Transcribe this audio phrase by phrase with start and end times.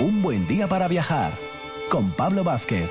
[0.00, 1.34] Un buen día para viajar
[1.90, 2.90] con Pablo Vázquez.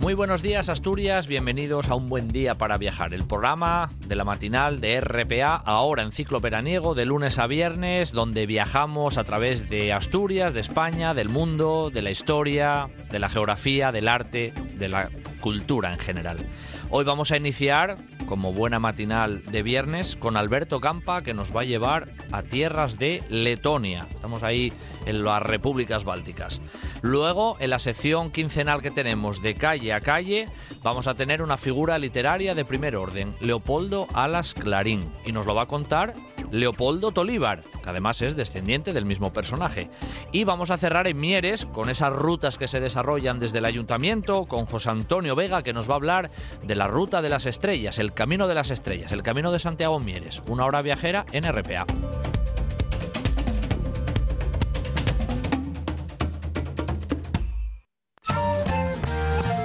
[0.00, 4.24] Muy buenos días Asturias, bienvenidos a Un Buen Día para Viajar, el programa de la
[4.24, 9.68] matinal de RPA, ahora en ciclo veraniego, de lunes a viernes, donde viajamos a través
[9.68, 14.88] de Asturias, de España, del mundo, de la historia, de la geografía, del arte, de
[14.88, 15.10] la
[15.40, 16.48] cultura en general.
[16.90, 21.62] Hoy vamos a iniciar, como buena matinal de viernes, con Alberto Campa, que nos va
[21.62, 24.06] a llevar a tierras de Letonia.
[24.10, 24.72] Estamos ahí
[25.06, 26.60] en las repúblicas bálticas.
[27.00, 30.48] Luego, en la sección quincenal que tenemos de calle a calle,
[30.82, 35.54] vamos a tener una figura literaria de primer orden, Leopoldo Alas Clarín, y nos lo
[35.54, 36.14] va a contar
[36.52, 39.90] Leopoldo Tolívar, que además es descendiente del mismo personaje.
[40.30, 44.44] Y vamos a cerrar en Mieres con esas rutas que se desarrollan desde el ayuntamiento,
[44.44, 46.30] con José Antonio Vega, que nos va a hablar
[46.62, 49.98] de la ruta de las estrellas, el camino de las estrellas, el camino de Santiago
[49.98, 51.86] Mieres, una hora viajera en RPA.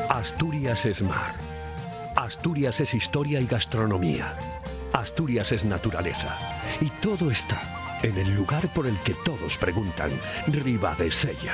[0.10, 1.36] Asturias es mar.
[2.16, 4.57] Asturias es historia y gastronomía.
[5.00, 6.38] Asturias es naturaleza.
[6.82, 7.62] Y todo está
[8.04, 10.12] en el lugar por el que todos preguntan,
[10.48, 11.54] Ribadesella.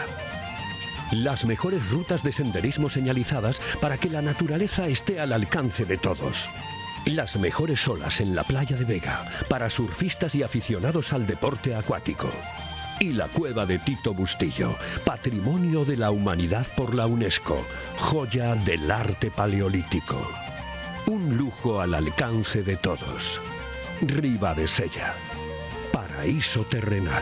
[1.12, 6.50] Las mejores rutas de senderismo señalizadas para que la naturaleza esté al alcance de todos.
[7.06, 12.30] Las mejores olas en la playa de Vega para surfistas y aficionados al deporte acuático.
[13.00, 17.66] Y la cueva de Tito Bustillo, patrimonio de la humanidad por la UNESCO,
[18.00, 20.43] joya del arte paleolítico.
[21.08, 23.42] Un lujo al alcance de todos.
[24.02, 25.14] Riva de Sella.
[25.92, 27.22] Paraíso terrenal.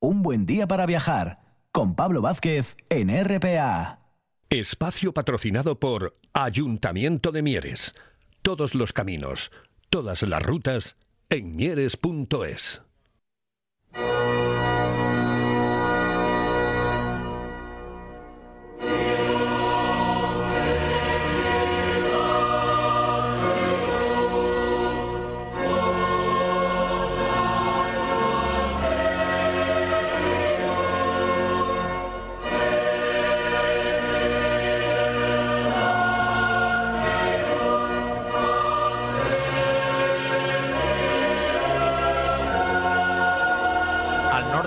[0.00, 1.40] Un buen día para viajar
[1.72, 4.00] con Pablo Vázquez en RPA.
[4.50, 7.94] Espacio patrocinado por Ayuntamiento de Mieres.
[8.42, 9.50] Todos los caminos,
[9.88, 10.96] todas las rutas
[11.30, 12.82] en mieres.es.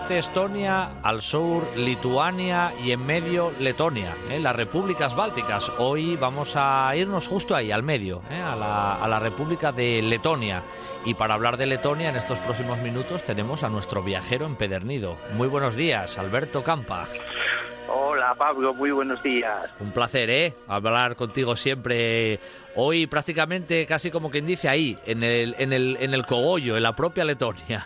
[0.10, 4.40] norte Estonia, al sur Lituania y en medio Letonia, ¿eh?
[4.40, 5.72] las repúblicas bálticas.
[5.78, 8.42] Hoy vamos a irnos justo ahí, al medio, ¿eh?
[8.42, 10.64] a, la, a la República de Letonia.
[11.06, 15.16] Y para hablar de Letonia en estos próximos minutos tenemos a nuestro viajero empedernido.
[15.34, 17.08] Muy buenos días, Alberto Campa.
[17.88, 19.70] Hola Pablo, muy buenos días.
[19.80, 20.56] Un placer, ¿eh?
[20.68, 22.40] Hablar contigo siempre.
[22.76, 26.84] Hoy prácticamente casi como quien dice ahí, en el, en el, en el cogollo, en
[26.84, 27.86] la propia Letonia.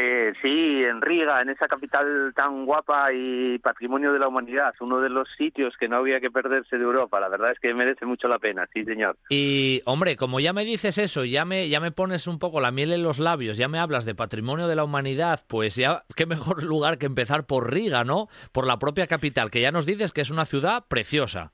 [0.00, 5.00] Eh, sí, en Riga, en esa capital tan guapa y patrimonio de la humanidad, uno
[5.00, 7.18] de los sitios que no había que perderse de Europa.
[7.18, 9.16] La verdad es que merece mucho la pena, sí, señor.
[9.28, 12.70] Y, hombre, como ya me dices eso, ya me, ya me pones un poco la
[12.70, 16.26] miel en los labios, ya me hablas de patrimonio de la humanidad, pues ya qué
[16.26, 18.28] mejor lugar que empezar por Riga, ¿no?
[18.52, 21.50] Por la propia capital, que ya nos dices que es una ciudad preciosa.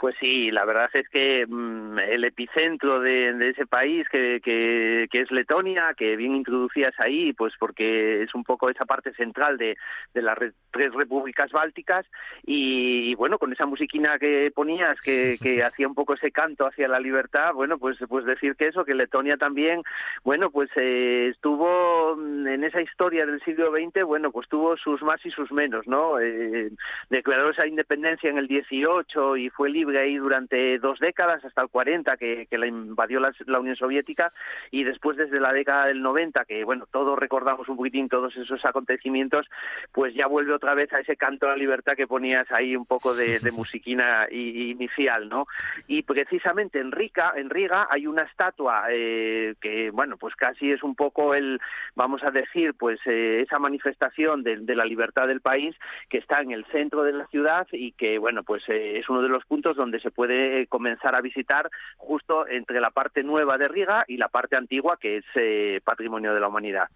[0.00, 5.06] Pues sí, la verdad es que mmm, el epicentro de, de ese país que, que,
[5.10, 9.58] que, es Letonia, que bien introducías ahí, pues porque es un poco esa parte central
[9.58, 9.76] de,
[10.14, 12.06] de las re, tres repúblicas bálticas
[12.46, 16.66] y, y, bueno, con esa musiquina que ponías que, que hacía un poco ese canto
[16.66, 19.82] hacia la libertad, bueno, pues pues decir que eso, que Letonia también,
[20.24, 25.22] bueno, pues eh, estuvo en esa historia del siglo XX, bueno, pues tuvo sus más
[25.26, 26.18] y sus menos, ¿no?
[26.18, 26.70] Eh,
[27.10, 31.68] declaró esa independencia en el 18 y fue libre ahí durante dos décadas, hasta el
[31.68, 34.32] 40, que, la invadió la, Unión Soviética,
[34.70, 38.64] y después desde la década del 90, que bueno, todos recordamos un poquitín todos esos
[38.64, 39.46] acontecimientos,
[39.92, 42.86] pues ya vuelve otra vez a ese canto a la libertad que ponías ahí un
[42.86, 45.46] poco de, musiquina inicial, ¿no?
[45.88, 50.82] Y precisamente en Riga, en Riga hay una estatua eh, que, bueno, pues casi es
[50.82, 51.60] un poco el,
[51.94, 55.74] vamos a decir, pues eh, esa manifestación de, de, la libertad del país
[56.08, 59.22] que está en el centro de la ciudad y que, bueno, pues eh, es uno
[59.22, 63.66] de los puntos donde se puede comenzar a visitar justo entre la parte nueva de
[63.68, 66.88] Riga y la parte antigua que es eh, patrimonio de la humanidad.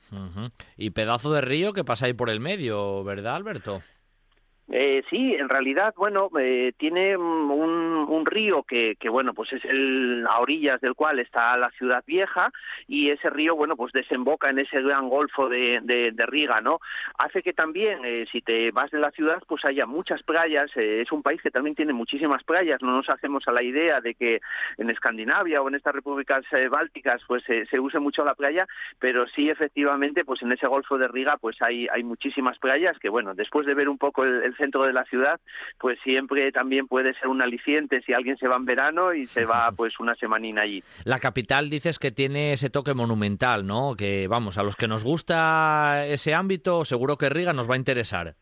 [0.77, 3.83] Y pedazo de río que pasa ahí por el medio, ¿verdad, Alberto?
[4.71, 9.65] Eh, sí, en realidad, bueno, eh, tiene un, un río que, que, bueno, pues es
[9.65, 12.51] el, a orillas del cual está la ciudad vieja
[12.87, 16.79] y ese río, bueno, pues desemboca en ese gran golfo de, Riga, ¿no?
[17.19, 20.71] Hace que también, eh, si te vas de la ciudad, pues haya muchas playas.
[20.77, 22.81] Eh, es un país que también tiene muchísimas playas.
[22.83, 24.41] No nos hacemos a la idea de que
[24.79, 28.67] en Escandinavia o en estas repúblicas eh, bálticas, pues se use mucho la playa,
[28.99, 33.11] pero sí, efectivamente, pues en ese golfo de Riga, pues hay, hay muchísimas playas que,
[33.11, 35.41] bueno, después de ver un poco el centro de la ciudad,
[35.79, 39.45] pues siempre también puede ser un aliciente si alguien se va en verano y se
[39.45, 40.83] va pues una semanina allí.
[41.05, 43.95] La capital dices que tiene ese toque monumental, ¿no?
[43.97, 47.79] Que vamos, a los que nos gusta ese ámbito, seguro que Riga nos va a
[47.79, 48.37] interesar.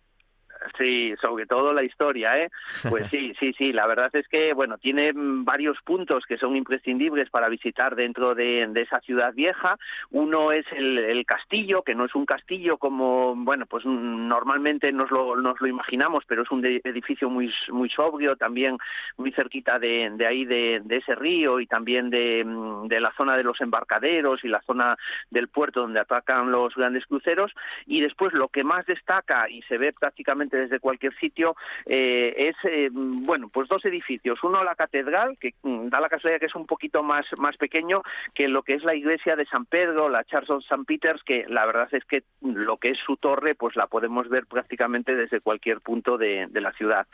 [0.79, 2.51] Sí, sobre todo la historia, ¿eh?
[2.89, 7.31] Pues sí, sí, sí, la verdad es que, bueno, tiene varios puntos que son imprescindibles
[7.31, 9.77] para visitar dentro de, esa ciudad vieja.
[10.11, 15.37] Uno es el, castillo, que no es un castillo como, bueno, pues normalmente nos lo,
[15.37, 18.77] nos lo imaginamos, pero es un edificio muy, muy sobrio, también
[19.17, 22.45] muy cerquita de, de ahí, de, ese río y también de,
[22.89, 24.97] de la zona de los embarcaderos y la zona
[25.31, 27.53] del puerto donde atacan los grandes cruceros.
[27.87, 31.57] Y después lo que más destaca y se ve prácticamente desde cualquier sitio,
[31.87, 34.43] eh, es, eh, bueno, pues dos edificios.
[34.43, 38.03] Uno, la catedral, que mm, da la casualidad que es un poquito más, más pequeño
[38.35, 40.85] que lo que es la iglesia de San Pedro, la Charles of St.
[40.87, 44.47] Peters, que la verdad es que lo que es su torre, pues la podemos ver
[44.47, 47.09] prácticamente desde cualquier punto de, la ciudad.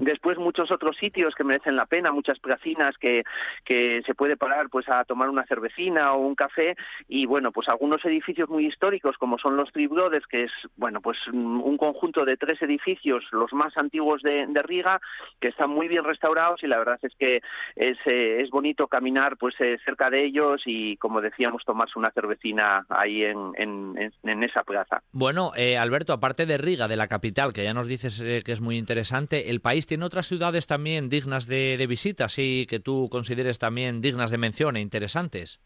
[0.00, 3.22] Después, muchos otros sitios que merecen la pena, muchas placinas que,
[3.64, 6.74] que se puede parar pues a tomar una cervecina o un café
[7.06, 9.88] y bueno, pues algunos edificios muy históricos como son los Three
[10.30, 12.83] que es, bueno, pues mm, un conjunto de tres edificios
[13.32, 15.00] los más antiguos de, Riga,
[15.40, 17.40] que están muy bien restaurados y la verdad es que
[17.76, 22.10] es, eh, es bonito caminar pues eh, cerca de ellos y, como decíamos, tomarse una
[22.12, 25.02] cervecina ahí en, en, esa plaza.
[25.12, 28.60] Bueno, eh, Alberto, aparte de Riga, de la capital, que ya nos dices que es
[28.60, 33.08] muy interesante, ¿el país tiene otras ciudades también dignas de, de visita, sí, que tú
[33.10, 35.60] consideres también dignas de mención e interesantes?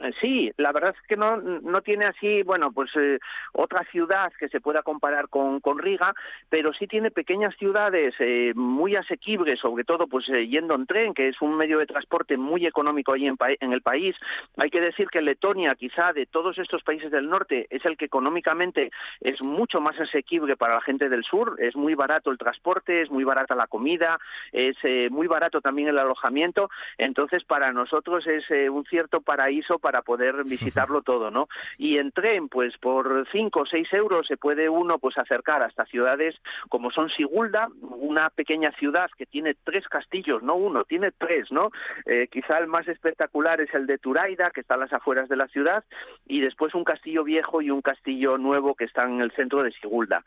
[0.00, 3.18] Eh, sí, la verdad es que no, no tiene así, bueno, pues eh,
[3.52, 6.14] otra ciudad que se pueda comparar con, con Riga,
[6.48, 11.28] pero sí tiene pequeñas ciudades eh, muy asequibles, sobre todo pues yendo en tren, que
[11.28, 14.16] es un medio de transporte muy económico ahí en, en, el país.
[14.56, 18.06] Hay que decir que Letonia, quizá de todos estos países del norte, es el que
[18.06, 21.56] económicamente es mucho más asequible para la gente del sur.
[21.58, 24.18] Es muy barato el transporte, es muy barata la comida,
[24.52, 24.76] es
[25.10, 26.70] muy barato también el alojamiento.
[26.98, 31.48] Entonces, para nosotros es un cierto paraíso para para poder visitarlo todo, ¿no?
[31.76, 35.84] Y en tren, pues por 5 o 6 euros se puede uno pues acercar hasta
[35.86, 36.36] ciudades
[36.68, 41.70] como son Sigulda, una pequeña ciudad que tiene tres castillos, no uno, tiene tres, ¿no?
[42.06, 45.36] Eh, quizá el más espectacular es el de Turaida, que está a las afueras de
[45.36, 45.82] la ciudad,
[46.28, 49.72] y después un castillo viejo y un castillo nuevo que está en el centro de
[49.72, 50.22] Sigulda.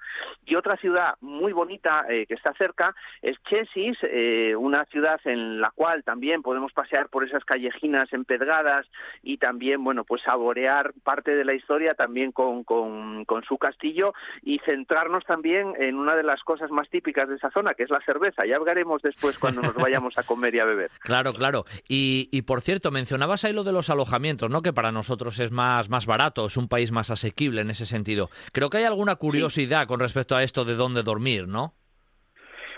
[0.45, 5.61] Y otra ciudad muy bonita eh, que está cerca es Chesis, eh, una ciudad en
[5.61, 8.87] la cual también podemos pasear por esas callejinas empedradas
[9.21, 14.13] y también también, bueno, pues saborear parte de la historia también con, con, su castillo
[14.41, 17.91] y centrarnos también en una de las cosas más típicas de esa zona, que es
[17.91, 18.47] la cerveza.
[18.47, 20.89] Ya hablaremos después cuando nos vayamos a comer y a beber.
[21.03, 21.65] Claro, claro.
[21.87, 24.61] Y, y por cierto, mencionabas ahí lo de los alojamientos, ¿no?
[24.61, 28.29] Que para nosotros es más, más barato, es un país más asequible en ese sentido.
[28.51, 31.75] Creo que hay alguna curiosidad con respecto a esto de dónde dormir, ¿no?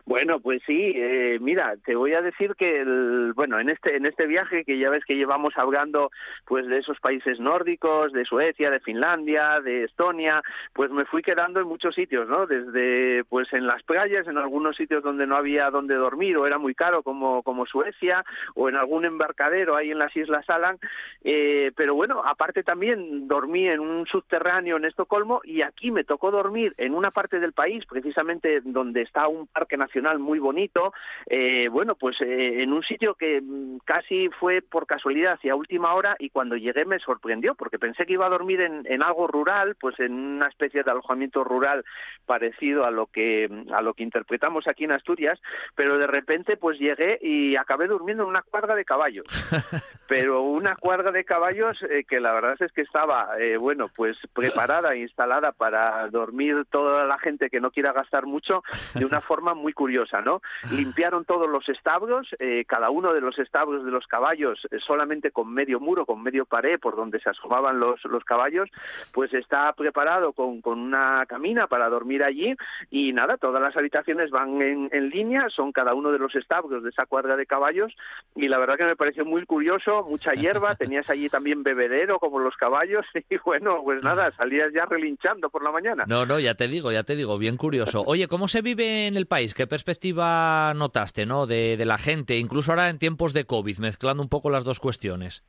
[0.08, 4.06] Bueno, pues sí, eh, mira, te voy a decir que, el, bueno, en este en
[4.06, 6.12] este viaje que ya ves que llevamos hablando,
[6.46, 10.44] pues de esos países nórdicos, de Suecia, de Finlandia, de Estonia,
[10.74, 12.46] pues me fui quedando en muchos sitios, ¿no?
[12.46, 16.60] Desde, pues en las playas, en algunos sitios donde no había donde dormir o era
[16.60, 20.78] muy caro como como Suecia, o en algún embarcadero ahí en las Islas Alan,
[21.24, 26.30] eh, pero bueno, aparte también dormí en un subterráneo en Estocolmo y aquí me tocó
[26.30, 30.94] dormir en una parte del país, precisamente donde está un parque nacional muy bonito,
[31.28, 35.94] eh, bueno, pues eh, en un sitio que mm, casi fue por casualidad hacia última
[35.94, 39.76] hora y cuando llegué me sorprendió porque pensé que iba a dormir en, algo rural,
[39.80, 41.84] pues en una especie de alojamiento rural
[42.26, 45.40] parecido a lo que a lo que interpretamos aquí en Asturias,
[45.76, 49.26] pero de repente pues llegué y acabé durmiendo en una cuadra de caballos.
[50.08, 54.18] pero una cuadra de caballos eh, que la verdad es que estaba, eh, bueno, pues
[54.34, 59.22] preparada e instalada para dormir toda la gente que no quiera gastar mucho de una
[59.22, 60.42] forma muy curiosa, ¿no?
[60.72, 65.52] Limpiaron todos los establos, eh, cada uno de los establos de los caballos solamente con
[65.54, 68.70] medio muro, con medio pared por donde se asomaban los, los caballos,
[69.12, 72.56] pues está preparado con, con una camina para dormir allí
[72.92, 76.84] y nada, todas las habitaciones van en, en línea, son cada uno de los establos
[76.84, 77.96] de esa cuadra de caballos
[78.36, 82.40] y la verdad que me pareció muy curioso, mucha hierba, tenías allí también bebedero como
[82.40, 86.04] los caballos y bueno, pues nada, salías ya relinchando por la mañana.
[86.08, 88.04] No, no, ya te digo, ya te digo, bien curioso.
[88.06, 89.54] Oye, ¿cómo se vive en el país?
[89.54, 94.22] ¿Qué perspectiva notaste, no, de, de la gente, incluso ahora en tiempos de COVID, mezclando
[94.24, 95.44] un poco las dos cuestiones?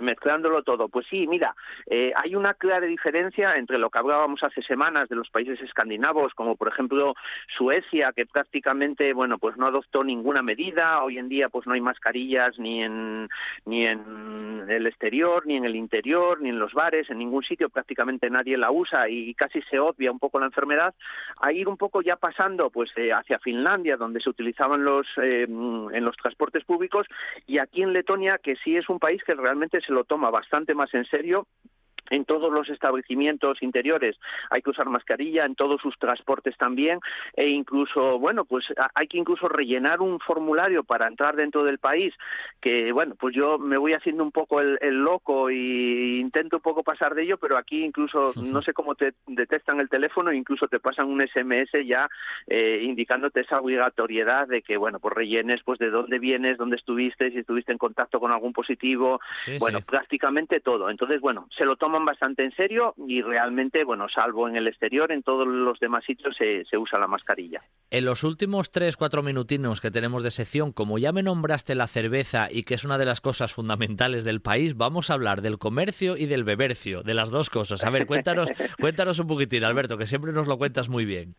[0.00, 0.88] Mezclándolo todo.
[0.88, 1.54] Pues sí, mira,
[1.86, 6.34] eh, hay una clara diferencia entre lo que hablábamos hace semanas de los países escandinavos,
[6.34, 7.14] como por ejemplo
[7.56, 11.02] Suecia, que prácticamente, bueno, pues no adoptó ninguna medida.
[11.02, 13.28] Hoy en día, pues no hay mascarillas ni en
[13.66, 17.68] ni en el exterior, ni en el interior, ni en los bares, en ningún sitio.
[17.68, 20.94] Prácticamente nadie la usa y casi se obvia un poco la enfermedad.
[21.40, 25.44] A ir un poco ya pasando, pues eh, hacia Finlandia, donde se utilizaban los eh,
[25.44, 27.06] en los transportes públicos,
[27.46, 30.74] y aquí en Letonia, que sí es un país que realmente se lo toma bastante
[30.74, 31.46] más en serio
[32.10, 34.16] en todos los establecimientos interiores
[34.50, 37.00] hay que usar mascarilla, en todos sus transportes también,
[37.34, 42.14] e incluso, bueno, pues hay que incluso rellenar un formulario para entrar dentro del país,
[42.60, 46.82] que bueno, pues yo me voy haciendo un poco el, loco y intento un poco
[46.82, 50.80] pasar de ello, pero aquí incluso no sé cómo te detectan el teléfono, incluso te
[50.80, 52.08] pasan un SMS ya
[52.46, 57.30] eh, indicándote esa obligatoriedad de que, bueno, pues rellenes pues de dónde vienes, dónde estuviste,
[57.30, 59.20] si estuviste en contacto con algún positivo,
[59.58, 60.90] bueno, prácticamente todo.
[60.90, 65.12] Entonces, bueno, se lo toman bastante en serio y realmente, bueno, salvo en el exterior,
[65.12, 67.62] en todos los demás sitios se, se usa la mascarilla.
[67.90, 71.86] En los últimos tres, cuatro minutinos que tenemos de sección, como ya me nombraste la
[71.86, 75.58] cerveza y que es una de las cosas fundamentales del país, vamos a hablar del
[75.58, 77.84] comercio y del bebercio, de las dos cosas.
[77.84, 78.48] A ver, cuéntanos,
[78.80, 81.34] cuéntanos un poquitín, Alberto, que siempre nos lo cuentas muy bien.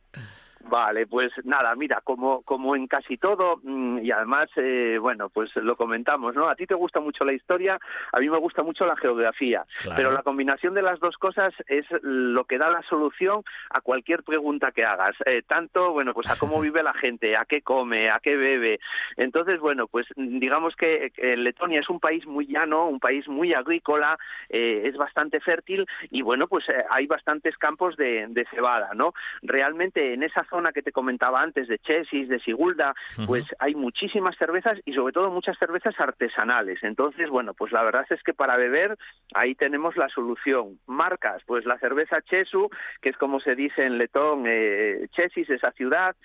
[0.69, 5.49] Vale, pues nada, mira, como, como en casi todo, mm, y además, eh, bueno, pues
[5.55, 6.49] lo comentamos, ¿no?
[6.49, 7.79] A ti te gusta mucho la historia,
[8.11, 9.65] a mí me gusta mucho la geografía,
[9.95, 14.23] pero la combinación de las dos cosas es lo que da la solución a cualquier
[14.23, 18.09] pregunta que hagas, eh, tanto, bueno, pues a cómo vive la gente, a qué come,
[18.09, 18.79] a qué bebe.
[19.17, 24.17] Entonces, bueno, pues digamos que Letonia es un país muy llano, un país muy agrícola,
[24.49, 29.13] eh, es bastante fértil y, bueno, pues hay bastantes campos de, de cebada, ¿no?
[29.41, 32.93] Realmente en esa zona que te comentaba antes de Chesis, de Sigulda,
[33.25, 36.83] pues hay muchísimas cervezas y sobre todo muchas cervezas artesanales.
[36.83, 38.97] Entonces, bueno, pues la verdad es que para beber
[39.33, 40.79] ahí tenemos la solución.
[40.85, 42.69] Marcas, pues la cerveza Chesu,
[43.01, 46.15] que es como se dice en letón, eh, Chesis, esa ciudad,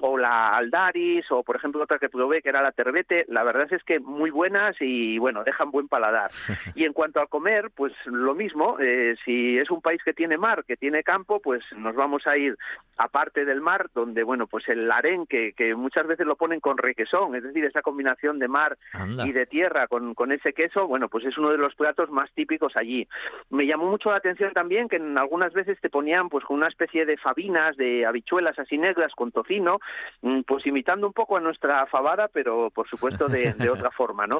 [0.00, 3.72] o la Aldaris, o por ejemplo otra que probé que era la Terbete, la verdad
[3.72, 6.30] es que muy buenas y bueno, dejan buen paladar.
[6.74, 10.36] Y en cuanto a comer, pues lo mismo, eh, si es un país que tiene
[10.36, 12.56] mar, que tiene campo, pues nos vamos a ir
[12.98, 17.34] aparte del mar donde, bueno, pues el arenque, que muchas veces lo ponen con requesón,
[17.34, 18.76] es decir, esa combinación de mar
[19.24, 22.30] y de tierra con, con ese queso, bueno, pues es uno de los platos más
[22.32, 23.06] típicos allí.
[23.50, 26.68] Me llamó mucho la atención también que en algunas veces te ponían pues con una
[26.68, 29.80] especie de fabinas, de habichuelas así negras con tocino,
[30.22, 34.26] mm, pues imitando un poco a nuestra fabada, pero por supuesto de, de otra forma,
[34.26, 34.38] ¿no?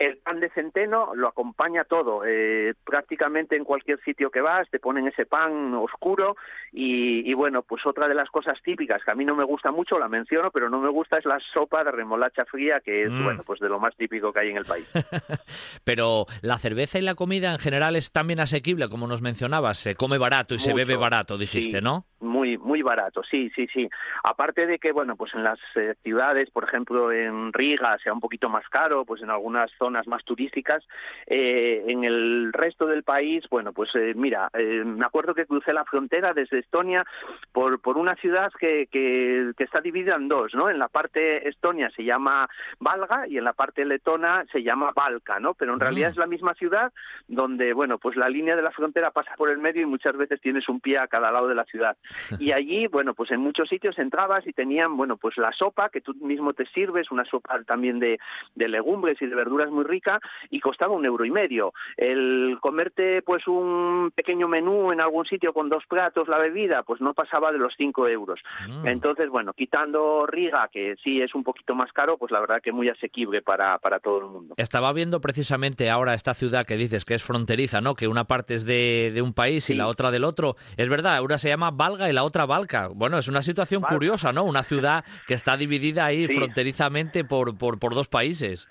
[0.00, 2.22] El pan de centeno lo acompaña todo.
[2.24, 6.36] Eh, prácticamente en cualquier sitio que vas te ponen ese pan oscuro
[6.72, 9.98] y, bueno, pues otra de las cosas típicas que a mí no me gusta mucho,
[9.98, 13.24] la menciono, pero no me gusta es la sopa de remolacha fría, que es, mm.
[13.24, 14.90] bueno, pues de lo más típico que hay en el país.
[15.84, 19.76] pero la cerveza y la comida en general es también asequible, como nos mencionabas.
[19.76, 22.06] Se come barato y se bebe barato, dijiste, ¿no?
[22.20, 23.86] Muy, muy barato, sí, sí, sí.
[24.24, 28.20] Aparte de que, bueno, pues en las eh, ciudades, por ejemplo, en Riga sea un
[28.20, 30.86] poquito más caro, pues en algunas zonas más turísticas.
[31.26, 35.72] Eh, en el resto del país, bueno, pues eh, mira, eh, me acuerdo que crucé
[35.72, 37.04] la frontera desde Estonia
[37.52, 40.68] por, por una ciudad que, que, está dividida en dos, ¿no?
[40.68, 42.48] En la parte estonia se llama
[42.80, 45.54] Valga y en la parte letona se llama Valka, ¿no?
[45.54, 46.92] Pero en realidad es la misma ciudad
[47.28, 50.40] donde, bueno, pues la línea de la frontera pasa por el medio y muchas veces
[50.40, 51.96] tienes un pie a cada lado de la ciudad.
[52.40, 56.00] Y allí, bueno, pues en muchos sitios entrabas y tenían, bueno, pues la sopa que
[56.00, 58.18] tú mismo te sirves, una sopa también de,
[58.54, 60.20] de legumbres y de verduras muy rica
[60.50, 61.72] y costaba un euro y medio.
[61.96, 67.00] El comerte pues un pequeño menú en algún sitio con dos platos, la bebida, pues
[67.00, 68.40] no pasaba de los cinco euros.
[68.68, 68.86] Mm.
[68.86, 72.72] Entonces, bueno, quitando Riga, que sí es un poquito más caro, pues la verdad que
[72.72, 74.54] muy asequible para, para todo el mundo.
[74.56, 77.94] Estaba viendo precisamente ahora esta ciudad que dices que es fronteriza, ¿no?
[77.94, 80.56] Que una parte es de, de un país y la otra del otro.
[80.76, 82.88] Es verdad, una se llama Valga y la otra Valca.
[82.88, 84.44] Bueno, es una situación curiosa, ¿no?
[84.44, 88.68] Una ciudad que está dividida ahí fronterizamente por, por, por dos países.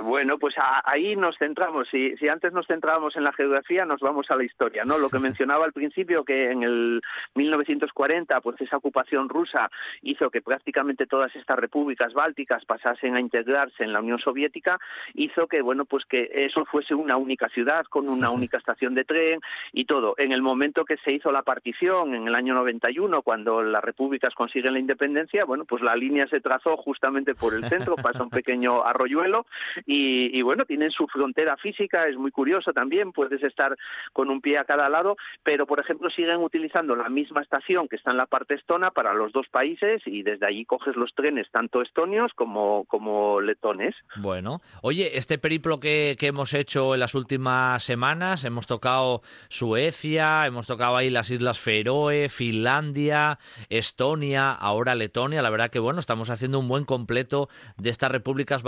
[0.00, 0.54] Bueno, pues
[0.84, 1.86] ahí nos centramos.
[1.90, 4.98] Si, si antes nos centrábamos en la geografía, nos vamos a la historia, ¿no?
[4.98, 7.02] Lo que mencionaba al principio, que en el
[7.34, 9.70] 1940, pues esa ocupación rusa
[10.02, 14.78] hizo que prácticamente todas estas repúblicas bálticas pasasen a integrarse en la Unión Soviética,
[15.14, 19.04] hizo que, bueno, pues que eso fuese una única ciudad con una única estación de
[19.04, 19.40] tren
[19.72, 20.14] y todo.
[20.18, 24.34] En el momento que se hizo la partición, en el año 91, cuando las repúblicas
[24.34, 28.30] consiguen la independencia, bueno, pues la línea se trazó justamente por el centro, pasa un
[28.30, 29.41] pequeño arroyuelo
[29.86, 33.76] y, bueno, tienen su frontera física, es muy curioso también, puedes estar
[34.12, 37.96] con un pie a cada lado, pero por ejemplo siguen utilizando la misma estación que
[37.96, 41.50] está en la parte estona para los dos países y desde allí coges los trenes
[41.50, 43.94] tanto estonios como, como letones.
[44.16, 50.46] Bueno, oye, este periplo que, que hemos hecho en las últimas semanas, hemos tocado Suecia,
[50.46, 56.30] hemos tocado ahí las Islas Feroe, Finlandia, Estonia, ahora Letonia, la verdad que bueno, estamos
[56.30, 58.62] haciendo un buen completo de estas repúblicas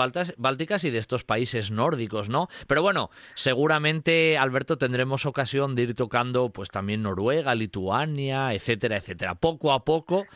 [0.54, 2.46] bálticas y de estos países nórdicos, ¿no?
[2.68, 9.34] Pero bueno, seguramente, Alberto, tendremos ocasión de ir tocando pues también Noruega, Lituania, etcétera, etcétera.
[9.34, 10.26] Poco a poco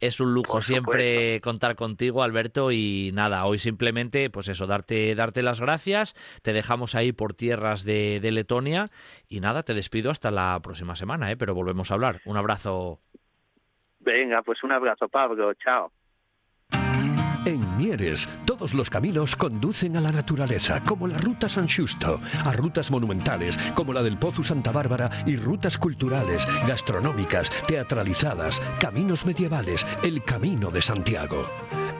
[0.00, 5.42] es un lujo siempre contar contigo, Alberto, y nada, hoy simplemente, pues eso, darte, darte
[5.42, 8.86] las gracias, te dejamos ahí por tierras de, de Letonia
[9.28, 11.36] y nada, te despido hasta la próxima semana, ¿eh?
[11.36, 12.20] pero volvemos a hablar.
[12.24, 12.98] Un abrazo.
[14.00, 15.92] Venga, pues un abrazo, Pablo, chao.
[17.44, 22.52] En Mieres, todos los caminos conducen a la naturaleza, como la Ruta San Justo, a
[22.52, 29.86] rutas monumentales, como la del Pozo Santa Bárbara, y rutas culturales, gastronómicas, teatralizadas, caminos medievales,
[30.02, 31.46] el Camino de Santiago.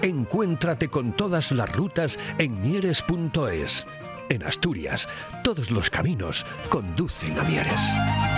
[0.02, 3.86] Encuéntrate con todas las rutas en mieres.es.
[4.28, 5.08] En Asturias,
[5.42, 8.37] todos los caminos conducen a Mieres.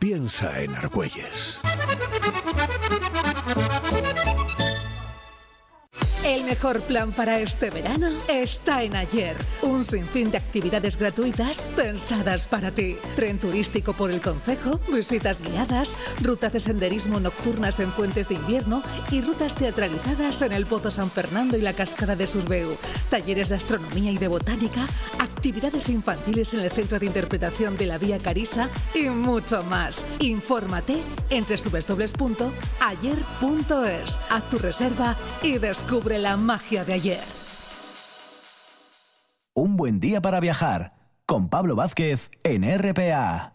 [0.00, 1.60] Piensa en Argüelles.
[6.30, 9.34] El mejor plan para este verano está en Ayer.
[9.62, 12.96] Un sinfín de actividades gratuitas pensadas para ti.
[13.16, 18.84] Tren turístico por el Concejo, visitas guiadas, rutas de senderismo nocturnas en puentes de invierno
[19.10, 22.78] y rutas teatralizadas en el Pozo San Fernando y la Cascada de Surbeu.
[23.10, 24.86] Talleres de astronomía y de botánica,
[25.18, 30.04] actividades infantiles en el Centro de Interpretación de la Vía Carisa y mucho más.
[30.20, 32.48] Infórmate en www.ayer.es.
[34.30, 37.24] Haz tu reserva y descubre la magia de ayer.
[39.54, 40.94] Un buen día para viajar
[41.26, 43.54] con Pablo Vázquez en RPA.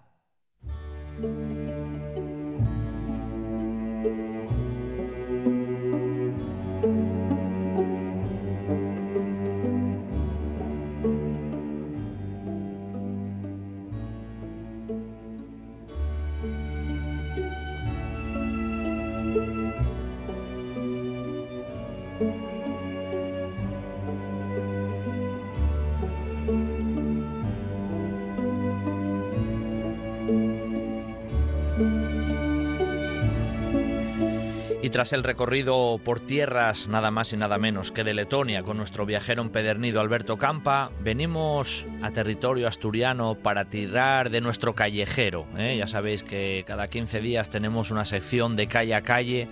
[34.85, 38.77] Y tras el recorrido por tierras nada más y nada menos que de Letonia con
[38.77, 45.47] nuestro viajero empedernido Alberto Campa, venimos a territorio asturiano para tirar de nuestro callejero.
[45.57, 45.75] ¿eh?
[45.79, 49.47] Ya sabéis que cada 15 días tenemos una sección de calle a calle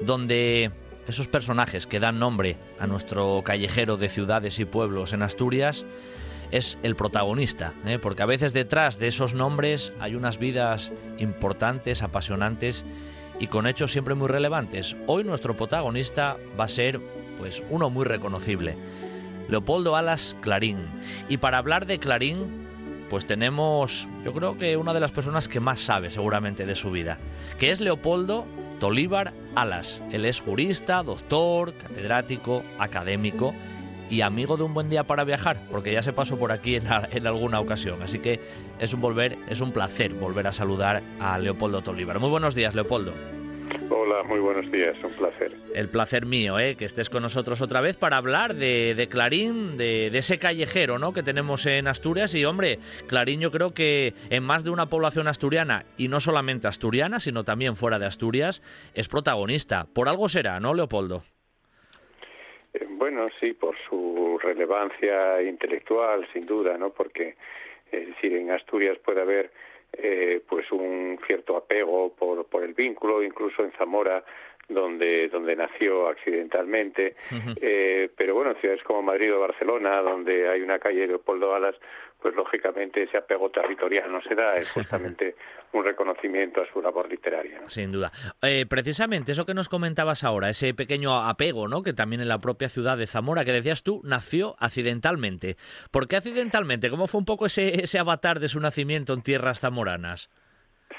[0.00, 0.70] donde
[1.08, 5.86] esos personajes que dan nombre a nuestro callejero de ciudades y pueblos en Asturias
[6.52, 7.98] es el protagonista, ¿eh?
[8.00, 12.84] porque a veces detrás de esos nombres hay unas vidas importantes, apasionantes
[13.38, 14.96] y con hechos siempre muy relevantes.
[15.06, 17.00] Hoy nuestro protagonista va a ser
[17.38, 18.76] pues uno muy reconocible,
[19.48, 20.86] Leopoldo Alas Clarín.
[21.28, 22.66] Y para hablar de Clarín,
[23.08, 26.90] pues tenemos, yo creo que una de las personas que más sabe seguramente de su
[26.90, 27.18] vida,
[27.58, 28.46] que es Leopoldo
[28.80, 30.02] Tolívar Alas.
[30.10, 33.54] Él es jurista, doctor, catedrático, académico
[34.10, 36.84] y amigo de un buen día para viajar, porque ya se pasó por aquí en,
[37.12, 38.02] en, alguna ocasión.
[38.02, 38.40] Así que
[38.78, 42.18] es un volver, es un placer volver a saludar a Leopoldo Tolívar.
[42.18, 43.12] Muy buenos días, Leopoldo.
[43.90, 45.54] Hola, muy buenos días, un placer.
[45.74, 46.76] El placer mío, ¿eh?
[46.76, 50.98] que estés con nosotros otra vez para hablar de, de Clarín, de, de, ese callejero
[50.98, 51.12] ¿no?
[51.12, 52.34] que tenemos en Asturias.
[52.34, 56.68] Y hombre, Clarín yo creo que en más de una población asturiana, y no solamente
[56.68, 58.62] asturiana, sino también fuera de Asturias,
[58.94, 59.86] es protagonista.
[59.92, 61.22] Por algo será, ¿no, Leopoldo?
[62.90, 66.90] Bueno, sí, por su relevancia intelectual, sin duda, ¿no?
[66.90, 67.36] Porque,
[67.90, 69.50] es decir, en Asturias puede haber
[69.92, 74.22] eh, pues un cierto apego por, por el vínculo, incluso en Zamora
[74.68, 77.16] donde donde nació accidentalmente
[77.60, 81.74] eh, pero bueno ciudades como Madrid o Barcelona donde hay una calle Leopoldo Alas
[82.20, 85.36] pues lógicamente ese apego territorial no se da, es justamente
[85.72, 87.60] un reconocimiento a su labor literaria.
[87.66, 88.10] Sin duda.
[88.42, 91.82] Eh, precisamente eso que nos comentabas ahora, ese pequeño apego, ¿no?
[91.82, 95.56] Que también en la propia ciudad de Zamora, que decías tú, nació accidentalmente.
[95.90, 96.90] ¿Por qué accidentalmente?
[96.90, 100.30] ¿Cómo fue un poco ese, ese avatar de su nacimiento en tierras zamoranas?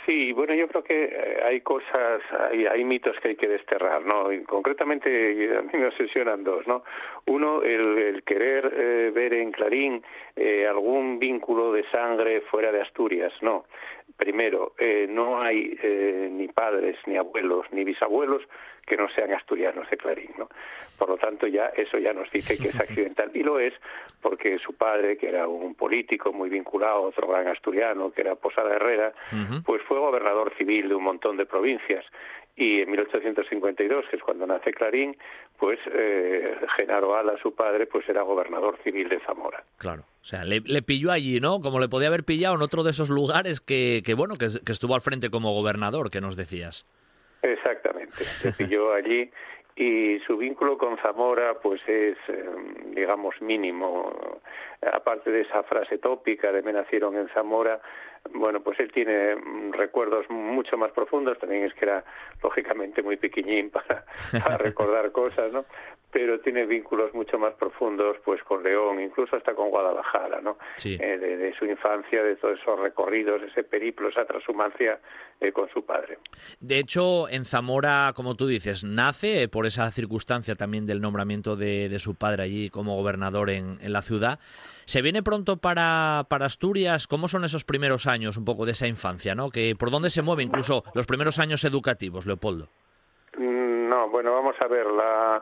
[0.09, 4.03] Sí, bueno, yo creo que eh, hay cosas, hay, hay mitos que hay que desterrar,
[4.03, 4.27] ¿no?
[4.47, 6.83] Concretamente a mí me obsesionan dos, ¿no?
[7.27, 10.03] Uno, el, querer eh, ver en Clarín
[10.35, 13.65] eh, algún vínculo de sangre fuera de Asturias, no.
[14.17, 14.73] Primero,
[15.09, 15.77] no hay
[16.31, 18.41] ni padres, ni abuelos, ni bisabuelos
[18.87, 20.49] que no sean asturianos de Clarín, ¿no?
[20.99, 23.73] Por lo tanto, ya eso ya nos dice que es accidental y lo es
[24.21, 28.35] porque su padre, que era un político muy vinculado a otro gran asturiano, que era
[28.35, 29.13] Posada Herrera,
[29.65, 32.05] pues fue gobernador civil de un montón de provincias
[32.59, 35.15] y en 1852, que es cuando nace Clarín,
[35.57, 39.63] pues eh, Genaro Ala, su padre, pues era gobernador civil de Zamora.
[39.77, 41.61] Claro, o sea, le, pilló allí, ¿no?
[41.61, 44.73] Como le podía haber pillado en otro de esos lugares que, que bueno, que, que
[44.73, 46.85] estuvo al frente como gobernador, que nos decías.
[47.41, 49.31] Exactamente, se pilló allí
[49.79, 54.11] y su vínculo con Zamora pues es em, digamos mínimo.
[54.81, 57.79] Aparte de esa frase tópica de me nacieron en Zamora
[58.33, 59.35] bueno pues él tiene
[59.71, 61.39] recuerdos mucho más profundos.
[61.39, 62.03] También es que era
[62.43, 64.03] lógicamente muy pequeñín para,
[64.43, 65.63] para recordar cosas no
[66.11, 70.57] pero tiene vínculos mucho más profundos pues con León, incluso hasta con Guadalajara, ¿no?
[70.83, 74.99] Eh, de, su infancia, de todos esos recorridos, ese periplo, esa transhumancia
[75.39, 76.17] eh, con su padre.
[76.59, 81.55] De hecho, en Zamora, como tú dices, nace eh, por esa circunstancia también del nombramiento
[81.55, 84.39] de, su padre allí como gobernador en, la ciudad.
[84.85, 87.07] ¿Se viene pronto para, para, Asturias?
[87.07, 89.51] ¿Cómo son esos primeros años, un poco de esa infancia, ¿no?
[89.51, 92.67] Que, ¿Por dónde se mueve incluso los primeros años educativos, Leopoldo?
[93.37, 95.41] Mm, no, bueno, vamos a ver, la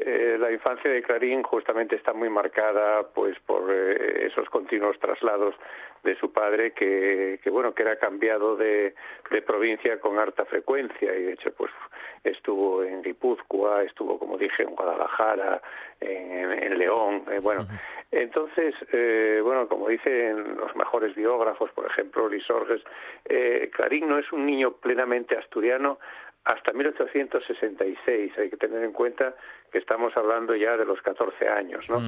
[0.00, 5.54] eh, la infancia de Clarín justamente está muy marcada pues por eh, esos continuos traslados
[6.04, 8.94] de su padre que, que bueno que era cambiado de,
[9.30, 11.14] de, provincia con harta frecuencia.
[11.16, 11.72] Y de hecho pues
[12.22, 15.60] estuvo en Guipúzcoa estuvo como dije en Guadalajara
[16.00, 17.66] en, en León eh, bueno.
[18.10, 18.74] Entonces
[19.42, 22.82] bueno como dicen los mejores biógrafos por ejemplo Lisorges
[23.72, 25.98] Clarín no es un niño plenamente asturiano
[26.48, 28.38] hasta 1866.
[28.38, 29.34] Hay que tener en cuenta
[29.70, 32.00] que estamos hablando ya de los 14 años, ¿no?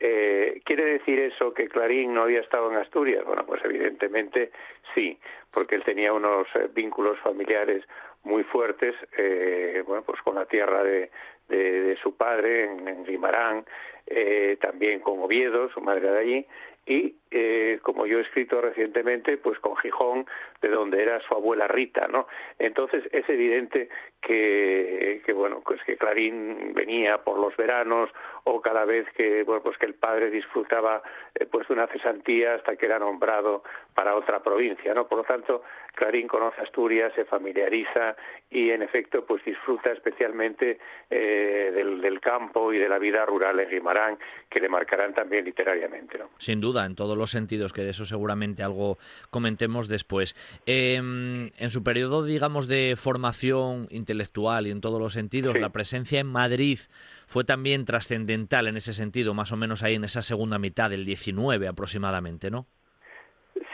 [0.00, 3.24] eh, ¿Quiere decir eso que Clarín no había estado en Asturias?
[3.24, 4.50] Bueno, pues evidentemente
[4.92, 5.16] sí,
[5.52, 7.84] porque él tenía unos eh, vínculos familiares
[8.24, 11.10] muy fuertes, eh, bueno, pues con la tierra de,
[11.48, 13.64] de, su padre en, en Guimarán,
[14.08, 16.46] eh, también con Oviedo, su madre de allí,
[16.86, 20.24] y eh, como yo he escrito recientemente, pues con Gijón,
[20.62, 22.26] de donde era su abuela Rita, ¿no?
[22.58, 23.90] Entonces es evidente
[24.22, 28.08] que, que bueno, pues que Clarín venía por los veranos
[28.44, 31.02] o cada vez que, bueno, pues que el padre disfrutaba
[31.34, 33.62] eh, pues de una cesantía hasta que era nombrado
[33.94, 35.06] para otra provincia, ¿no?
[35.06, 35.62] Por lo tanto,
[35.94, 38.16] Clarín conoce Asturias, se familiariza
[38.50, 40.78] y en efecto pues disfruta especialmente
[41.10, 44.18] eh, del, campo y de la vida rural en Guimarán,
[44.48, 46.30] que le marcarán también literariamente, ¿no?
[46.38, 48.98] Sin duda en todos los sentidos, que de eso seguramente algo
[49.30, 50.34] comentemos después.
[50.66, 56.20] Em, en su periodo, digamos, de formación intelectual y en todos los sentidos, la presencia
[56.20, 56.78] en Madrid
[57.26, 61.04] fue también trascendental en ese sentido, más o menos ahí en esa segunda mitad del
[61.04, 62.66] 19 aproximadamente, ¿no?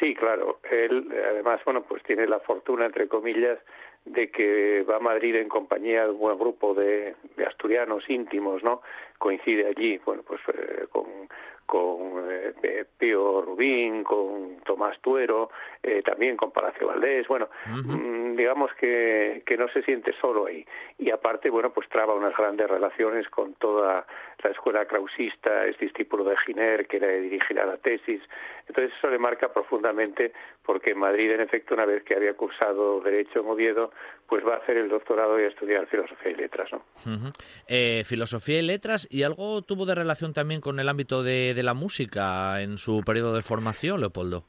[0.00, 0.60] Sí, claro.
[0.70, 3.58] Él, además, bueno, pues tiene la fortuna, entre comillas,
[4.04, 7.14] de que va a Madrid en compañía de un buen grupo de,
[7.46, 8.82] asturianos íntimos, ¿no?
[9.18, 11.04] Coincide allí, bueno, pues eh, con
[11.72, 15.48] con eh, Pío Rubín, con Tomás Tuero,
[15.82, 20.66] eh, también con Palacio Valdés, bueno, mm, digamos que, que no se siente solo ahí.
[20.98, 24.06] Y aparte, bueno, pues traba unas grandes relaciones con toda
[24.42, 28.20] la escuela krausista, es discípulo de Giner, que le dirigirá la tesis.
[28.68, 30.32] Entonces eso le marca profundamente
[30.64, 33.92] porque en Madrid, en efecto, una vez que había cursado Derecho en Oviedo,
[34.28, 36.82] pues va a hacer el doctorado y a estudiar Filosofía y Letras, ¿no?
[37.66, 41.74] Eh, filosofía y Letras, ¿y algo tuvo de relación también con el ámbito de la
[41.74, 44.44] música en su periodo de formación, Leopoldo?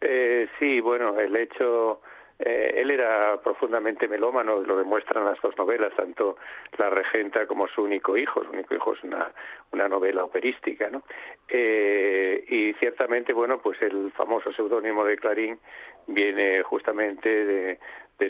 [0.00, 2.00] Eh, sí, bueno, el hecho...
[2.36, 6.36] Eh, él era profundamente melómano, lo demuestran las dos novelas, tanto
[6.78, 8.42] La Regenta como Su único hijo.
[8.42, 9.32] Su único hijo es una,
[9.72, 11.04] una novela operística, ¿no?
[11.48, 15.60] Eh, y ciertamente, bueno, pues el famoso seudónimo de Clarín
[16.08, 17.78] viene justamente de,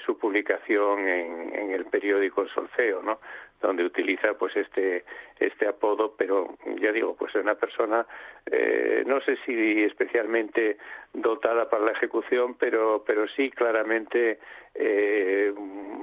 [0.04, 3.20] su publicación en, en el periódico El Solfeo, ¿no?
[3.60, 5.04] Donde utiliza pues este
[5.38, 8.06] este apodo pero ya digo pues es una persona
[8.50, 10.76] eh, no sé si especialmente
[11.12, 14.38] dotada para la ejecución pero pero sí claramente
[14.74, 15.52] eh,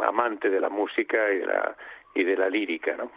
[0.03, 1.75] amante de la música y de la
[2.15, 3.11] y de la lírica no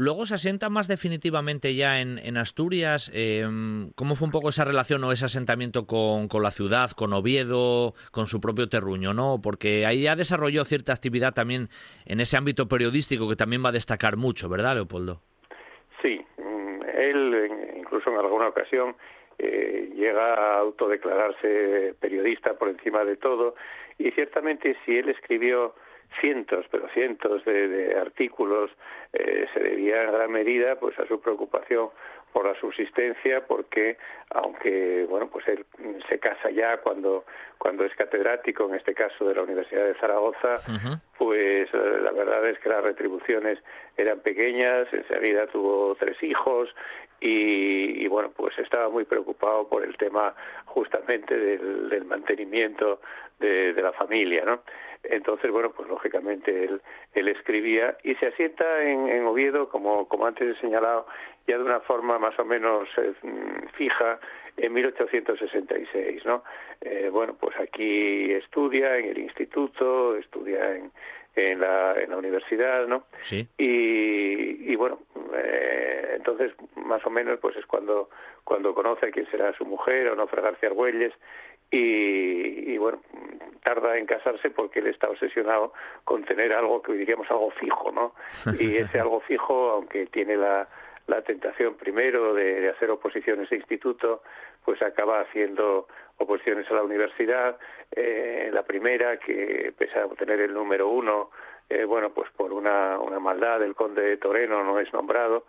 [0.00, 3.12] Luego se asienta más definitivamente ya en, Asturias.
[3.12, 7.92] Em, ¿Cómo fue un poco esa relación o ese asentamiento con, la ciudad, con Oviedo,
[8.10, 9.12] con su propio terruño?
[9.12, 9.40] ¿no?
[9.42, 11.68] Porque ahí ya desarrolló cierta actividad también
[12.06, 15.20] en ese ámbito periodístico que también va a destacar mucho, ¿verdad, Leopoldo?
[16.00, 18.96] Sí, mm, él incluso en alguna ocasión
[19.36, 23.54] eh, llega a autodeclararse periodista por encima de todo
[23.98, 25.74] y ciertamente si él escribió
[26.20, 28.70] cientos, pero cientos de, artículos,
[29.12, 31.90] eh, se debía en gran medida pues a su preocupación
[32.32, 33.96] por la subsistencia, porque
[34.30, 35.64] aunque bueno pues él
[36.08, 37.24] se casa ya cuando
[37.58, 40.56] cuando es catedrático, en este caso de la Universidad de Zaragoza,
[41.18, 43.58] pues eh, la verdad es que las retribuciones
[43.96, 46.74] eran pequeñas, enseguida tuvo tres hijos
[47.20, 53.00] y, bueno pues estaba muy preocupado por el tema justamente del, mantenimiento
[53.38, 54.62] de, de la familia, ¿no?
[55.04, 56.80] Entonces, bueno, pues lógicamente él,
[57.14, 61.06] él escribía y se asienta en, en, Oviedo, como, como antes he señalado,
[61.46, 63.14] ya de una forma más o menos eh,
[63.76, 64.18] fija
[64.56, 66.44] en 1866, ¿no?
[66.82, 70.92] Eh, bueno, pues aquí estudia en el instituto, estudia en,
[71.34, 73.04] en, la, en la universidad, ¿no?
[73.22, 73.46] Sí.
[73.56, 75.00] Y, y bueno,
[75.34, 78.10] eh, entonces más o menos pues es cuando,
[78.44, 81.14] cuando conoce a quién será su mujer, Onofre García Argüelles,
[81.70, 83.00] y, y, bueno,
[83.62, 85.72] tarda en casarse porque él está obsesionado
[86.04, 88.14] con tener algo que diríamos algo fijo, ¿no?
[88.58, 90.68] Y ese algo fijo, aunque tiene la,
[91.06, 94.22] la tentación primero de, hacer oposiciones de instituto,
[94.64, 97.58] pues acaba haciendo oposiciones a la universidad.
[97.92, 101.30] Eh, la primera, que pese a obtener el número uno,
[101.68, 105.44] eh, bueno, pues por una, una maldad del conde de Toreno no es nombrado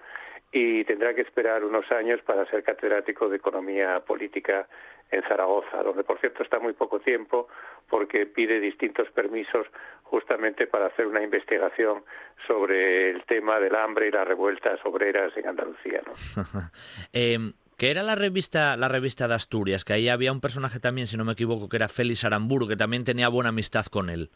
[0.52, 4.68] y tendrá que esperar unos años para ser catedrático de Economía Política
[5.10, 7.48] en Zaragoza, donde por cierto está muy poco tiempo
[7.90, 9.68] porque pide distintos permisos
[10.04, 12.04] justamente para hacer una investigación
[12.48, 16.02] sobre el tema del hambre y las revueltas obreras en Andalucía.
[16.06, 16.14] ¿no?
[17.14, 17.38] eh,
[17.78, 21.18] que era la revista la revista de Asturias, que ahí había un personaje también, si
[21.18, 24.30] no me equivoco, que era Félix Aramburu, que también tenía buena amistad con él.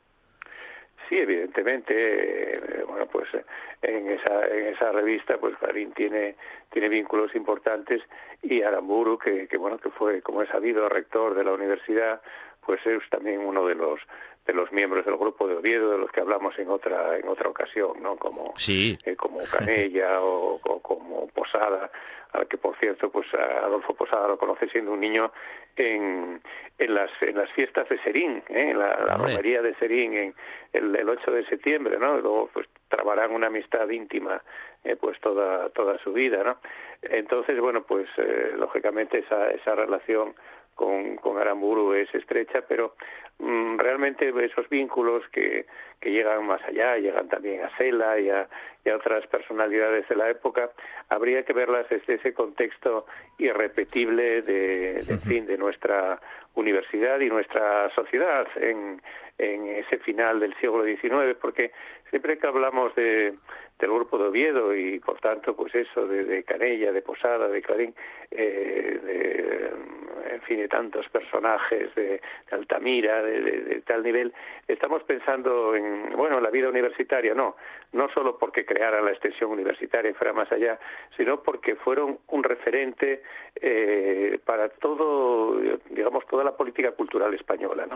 [1.07, 3.45] Sí, evidentemente, eh, bueno, pues eh,
[3.83, 6.35] en esa en esa revista, pues Clarín tiene
[6.71, 8.01] tiene vínculos importantes
[8.41, 12.21] y Aramburu, que, que bueno, que fue, como he sabido, rector de la universidad,
[12.65, 13.99] pues es también uno de los
[14.45, 17.49] de los miembros del grupo de Oviedo de los que hablamos en otra en otra
[17.49, 18.97] ocasión no como sí.
[19.05, 21.89] Eh, como Canella o, como Posada
[22.33, 25.31] al que por cierto pues Adolfo Posada lo conoce siendo un niño
[25.75, 26.41] en,
[26.77, 28.71] en las en las fiestas de Serín ¿eh?
[28.71, 30.35] en la, la romería de Serín en
[30.73, 34.41] el, el 8 de septiembre no luego pues trabarán una amistad íntima
[34.83, 36.57] eh, pues toda toda su vida no
[37.01, 40.35] entonces bueno pues eh, lógicamente esa esa relación
[40.75, 42.95] con, con Aramburu es estrecha, pero
[43.39, 45.65] realmente esos vínculos que,
[45.99, 48.47] que llegan más allá, llegan también a Sela y a,
[48.83, 50.71] y a, otras personalidades de la época,
[51.09, 53.05] habría que verlas desde ese contexto
[53.37, 56.19] irrepetible de, de, fin, de nuestra
[56.55, 59.01] universidad y nuestra sociedad en,
[59.37, 61.71] en ese final del siglo XIX, porque
[62.09, 63.33] siempre que hablamos de,
[63.79, 67.61] del grupo de Oviedo y por tanto pues eso de, de Canella, de Posada, de
[67.61, 67.93] Clarín,
[68.31, 72.21] eh, de, en fin, de tantos personajes de,
[72.51, 74.33] Altamira, de, tal nivel,
[74.67, 77.55] estamos pensando en, bueno, la vida universitaria, no,
[77.93, 80.79] no solo porque crearan la extensión universitaria y fuera más allá,
[81.17, 83.23] sino porque fueron un referente
[83.55, 85.59] eh, para todo,
[85.89, 87.95] digamos, toda la política cultural española, ¿no?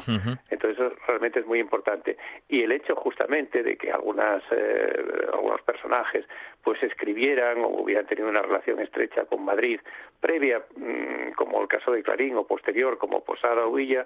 [0.49, 2.17] Entonces eso realmente es muy importante.
[2.47, 6.25] Y el hecho justamente de que algunas, eh, algunos personajes
[6.63, 9.79] pues escribieran o hubieran tenido una relación estrecha con Madrid
[10.19, 14.05] previa, mm, como el caso de Clarín, o posterior, como Posada o Villa,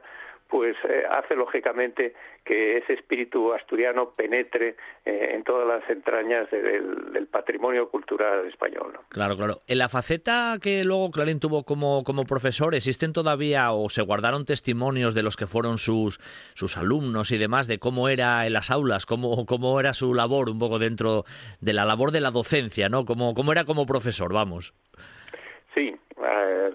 [0.54, 2.14] pues eh, hace lógicamente
[2.46, 9.00] que ese espíritu asturiano penetre eh, en todas las entrañas del, patrimonio cultural español.
[9.10, 9.62] Claro, claro.
[9.68, 14.46] En la faceta que luego Clarín tuvo como, como profesor, ¿existen todavía o se guardaron
[14.46, 16.20] testimonios de los que fueron sus,
[16.54, 20.52] sus alumnos y demás de cómo era en las aulas, cómo, cómo era su labor
[20.52, 21.24] un poco dentro
[21.62, 23.06] de la labor de la docencia, ¿no?
[23.06, 24.76] Cómo, cómo era como profesor, vamos.
[25.74, 26.70] Sí, eh,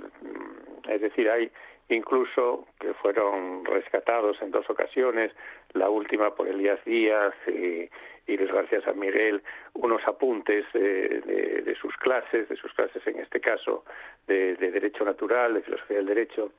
[0.89, 1.49] es decir, hay
[1.89, 5.33] incluso que fueron rescatados en dos ocasiones,
[5.73, 7.89] la última por Elías Díaz y,
[8.31, 9.43] y Luis García Miguel,
[9.75, 13.85] unos apuntes de, de, de, sus clases, de sus clases en este caso
[14.27, 16.53] de, de Derecho Natural, de Filosofía del Derecho,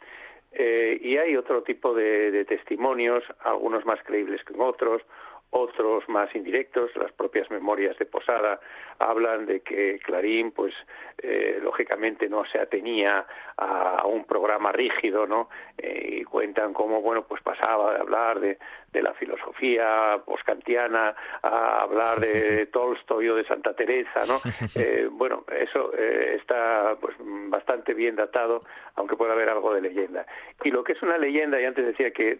[0.52, 5.04] y hay otro tipo de testimonios, algunos más creíbles que otros,
[5.52, 8.60] otros más indirectos, las propias memorias de Posada
[9.00, 10.74] hablan de que Clarín, pues
[11.18, 13.26] eh, lógicamente no se atenía
[13.58, 15.50] a, un programa rígido, ¿no?
[15.78, 18.58] Eh, y cuentan cómo, bueno, pues pasaba de hablar de,
[18.92, 24.40] de la filosofía poscantiana a hablar de Tolstoy o de Santa Teresa, ¿no?
[24.76, 28.64] Eh, bueno, eso está pues bastante bien datado,
[28.96, 30.26] aunque pueda haber algo de leyenda.
[30.64, 32.40] Y lo que es una leyenda, y antes decía que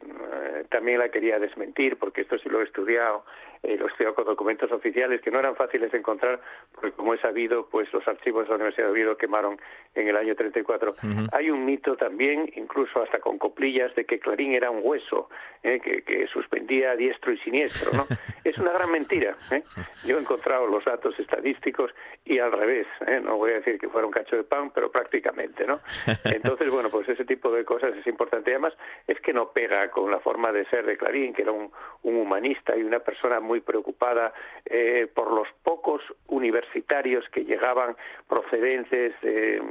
[0.70, 3.24] también la quería desmentir, porque esto sí lo he estudiado, ago
[3.64, 3.92] eh, los
[4.26, 6.40] documentos oficiales que no eran fáciles de encontrar,
[6.74, 9.60] porque como he sabido, pues los archivos de la Universidad de Oviedo quemaron
[9.96, 10.96] en el año 34.
[11.32, 15.30] Hay un mito también, incluso hasta con coplillas, de que Clarín era un hueso,
[15.64, 18.06] eh, que, que, suspendía diestro y siniestro, ¿no?
[18.44, 19.36] es una gran mentira.
[19.52, 19.64] ¿eh?
[20.06, 21.92] Yo he encontrado los datos estadísticos
[22.24, 23.20] y al revés, ¿eh?
[23.22, 25.82] no voy a decir que fuera un cacho de pan, pero prácticamente, ¿no?
[26.26, 28.52] Entonces, bueno, pues ese tipo de cosas es importante.
[28.52, 28.74] Además,
[29.08, 31.72] es que no pega con la forma de ser de Clarín, que era un,
[32.04, 34.34] un humanista y una persona muy preocupada
[34.66, 37.96] eh, por los pocos universitarios que llegaban
[38.28, 39.62] procedentes de,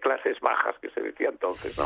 [0.00, 1.84] clases bajas, que se decía entonces, ¿no?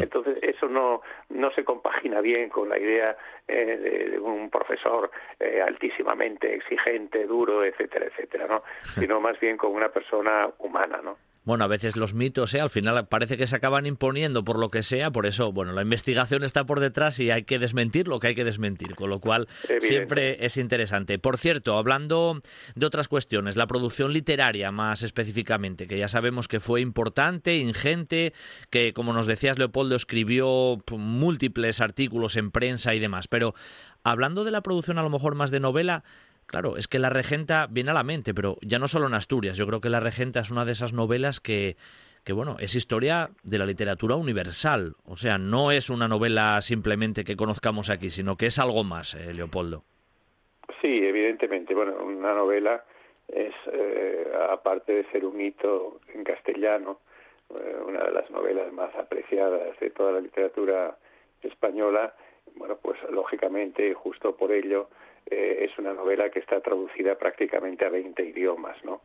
[0.00, 3.16] Entonces eso no no se compagina bien con la idea
[3.48, 8.62] eh, de, un profesor eh, altísimamente exigente, duro, etcétera, etcétera, ¿no?
[8.82, 11.16] Sino más bien con una persona humana, ¿no?
[11.44, 12.60] Bueno, a veces los mitos, ¿eh?
[12.60, 15.82] al final parece que se acaban imponiendo por lo que sea, por eso, bueno, la
[15.82, 19.20] investigación está por detrás y hay que desmentir lo que hay que desmentir, con lo
[19.20, 19.46] cual
[19.80, 21.18] siempre es interesante.
[21.18, 22.40] Por cierto, hablando
[22.74, 28.32] de otras cuestiones, la producción literaria más específicamente, que ya sabemos que fue importante, ingente,
[28.70, 33.54] que como nos decías, Leopoldo escribió múltiples artículos en prensa y demás, pero
[34.02, 36.04] hablando de la producción a lo mejor más de novela,
[36.46, 39.56] Claro, es que La Regenta viene a la mente, pero ya no solo en Asturias.
[39.56, 41.76] Yo creo que La Regenta es una de esas novelas que,
[42.24, 44.94] que bueno, es historia de la literatura universal.
[45.04, 49.14] O sea, no es una novela simplemente que conozcamos aquí, sino que es algo más,
[49.14, 49.84] eh, Leopoldo.
[50.80, 51.74] Sí, evidentemente.
[51.74, 52.84] Bueno, una novela
[53.28, 57.00] es, eh, aparte de ser un hito en castellano,
[57.50, 60.96] eh, una de las novelas más apreciadas de toda la literatura
[61.42, 62.14] española,
[62.56, 64.88] bueno, pues lógicamente, justo por ello,
[65.30, 69.00] eh, es una novela que está traducida prácticamente a 20 idiomas, ¿no?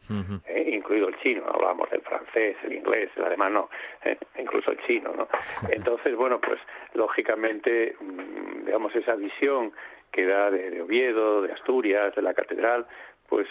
[0.45, 3.69] Eh, incluido el chino, hablamos del francés, el inglés, el alemán, no,
[4.03, 5.29] eh, incluso el chino, ¿no?
[5.71, 6.59] Entonces, bueno, pues
[6.93, 9.71] lógicamente, mm, digamos, esa visión
[10.11, 12.85] que da de, Oviedo, de Asturias, de la catedral,
[13.29, 13.47] pues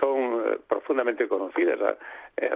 [0.00, 1.78] son profundamente conocidas.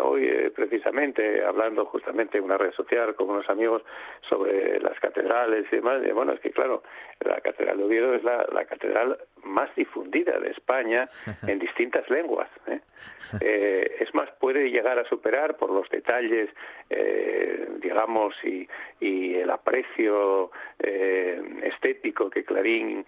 [0.02, 3.82] Hoy, precisamente, hablando justamente en una red social con unos amigos
[4.28, 6.82] sobre las catedrales y demás, bueno, es que claro,
[7.20, 11.08] la catedral de Oviedo es la, la catedral más difundida de España
[11.46, 12.48] en distintas lenguas.
[12.66, 12.80] ¿eh?
[13.40, 16.50] Eh, es más, puede llegar a superar por los detalles,
[16.90, 18.68] eh, digamos, y,
[19.00, 20.50] y, el aprecio
[21.62, 23.04] estético que Clarín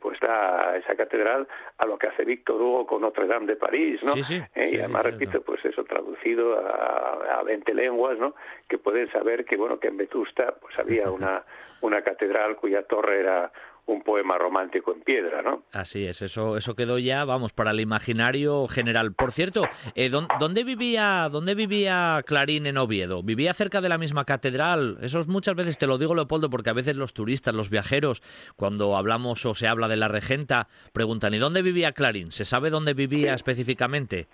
[0.00, 1.46] pues da a esa catedral
[1.78, 4.14] a lo que hace Víctor Hugo con Notre Dame de París, ¿no?
[4.16, 8.34] y además, repito, pues eso traducido a, a 20 lenguas, ¿no?
[8.68, 11.44] Que pueden saber que, bueno, que en Vetusta pues había una,
[11.80, 13.50] una catedral cuya torre era
[13.88, 15.62] un poema romántico en piedra, ¿no?
[15.72, 19.14] Así es, eso, eso quedó ya, vamos, para el imaginario general.
[19.14, 23.22] Por cierto, eh, ¿dónde, vivía, ¿dónde vivía Clarín en Oviedo?
[23.22, 24.98] ¿Vivía cerca de la misma catedral?
[25.00, 28.22] Eso es, muchas veces, te lo digo, Leopoldo, porque a veces los turistas, los viajeros,
[28.56, 32.30] cuando hablamos o se habla de la regenta, preguntan, ¿y dónde vivía Clarín?
[32.30, 34.28] ¿Se sabe dónde vivía específicamente?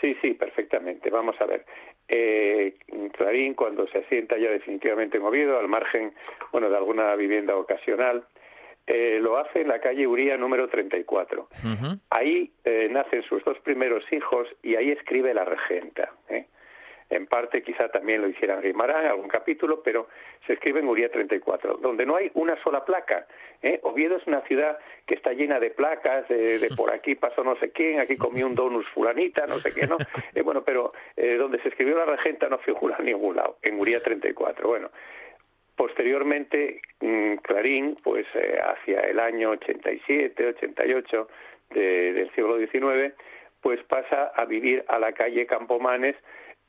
[0.00, 1.10] Sí, sí, perfectamente.
[1.10, 1.64] Vamos a ver.
[2.08, 2.74] Eh,
[3.12, 6.12] Clarín, cuando se asienta ya definitivamente en Oviedo, al margen,
[6.52, 8.24] bueno, de alguna vivienda ocasional,
[8.86, 11.48] eh, lo hace en la calle Uría número 34.
[12.10, 16.10] Ahí eh, nacen sus dos primeros hijos y ahí escribe la regenta.
[16.28, 16.46] ¿eh?
[17.10, 20.08] En parte quizá también lo hicieran Guimarán, algún capítulo, pero
[20.46, 23.26] se escribe en Uría 34, donde no hay una sola placa.
[23.82, 27.70] Oviedo es una ciudad que está llena de placas, de, por aquí pasó no sé
[27.70, 29.98] quién, aquí comió un donus fulanita, no sé qué, ¿no?
[30.44, 30.92] bueno, pero
[31.38, 34.68] donde se escribió la regenta no figura en ningún lado, en Uría 34.
[34.68, 34.90] Bueno,
[35.80, 41.26] Posteriormente, mm, Clarín, pues eh, hacia el año 87, 88
[41.70, 43.14] del siglo XIX,
[43.62, 46.16] pues pasa a vivir a la calle Campomanes,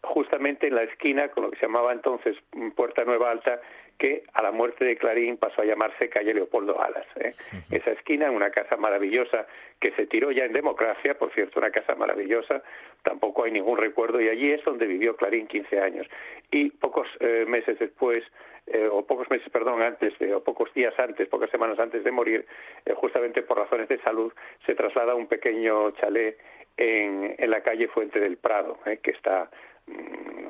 [0.04, 2.36] justamente en la esquina con lo que se llamaba entonces
[2.76, 3.62] Puerta Nueva Alta,
[4.02, 7.06] que a la muerte de Clarín pasó a llamarse calle Leopoldo Alas.
[7.18, 7.36] ¿eh?
[7.70, 9.46] Esa esquina, una casa maravillosa
[9.80, 12.64] que se tiró ya en democracia, por cierto, una casa maravillosa,
[13.04, 16.08] tampoco hay ningún recuerdo, y allí es donde vivió Clarín 15 años.
[16.50, 18.24] Y pocos eh, meses después
[18.66, 22.48] eh, o pocos meses, perdón, antes, o pocos días antes, pocas semanas antes de morir,
[22.96, 24.34] justamente por razones de salud,
[24.66, 26.40] se traslada a un pequeño chalet
[26.78, 29.50] en, en la calle Fuente del Prado, que está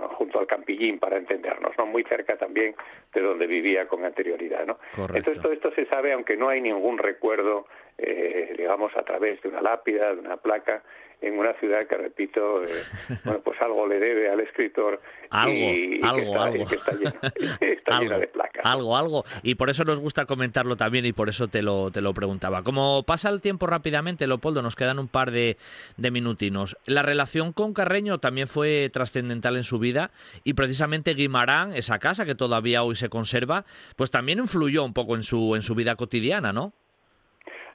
[0.09, 1.85] junto al Campillín para entendernos, ¿no?
[1.85, 2.75] Muy cerca también
[3.13, 4.77] de donde vivía con anterioridad, ¿no?
[5.13, 7.67] Entonces todo esto se sabe aunque no hay ningún recuerdo,
[7.97, 10.83] eh, digamos, a través de una lápida, de una placa,
[11.21, 12.67] en una ciudad que, repito, eh,
[13.25, 14.99] bueno, pues algo le debe al escritor
[15.29, 16.65] algo, y, algo, que está, algo.
[16.67, 17.19] que está, llena,
[17.61, 18.65] está algo, llena, de placas.
[18.65, 19.23] Algo, algo.
[19.43, 22.63] Y por eso nos gusta comentarlo también y por eso te lo, te lo preguntaba.
[22.63, 25.57] Como pasa el tiempo rápidamente, Leopoldo, nos quedan un par de,
[25.97, 26.75] de minutinos.
[26.85, 30.11] La relación con Carreño también fue trascendental en su vida
[30.43, 33.65] y precisamente Guimarán, esa casa que todavía hoy se conserva,
[33.95, 36.73] pues también influyó un poco en su, en su vida cotidiana, ¿no?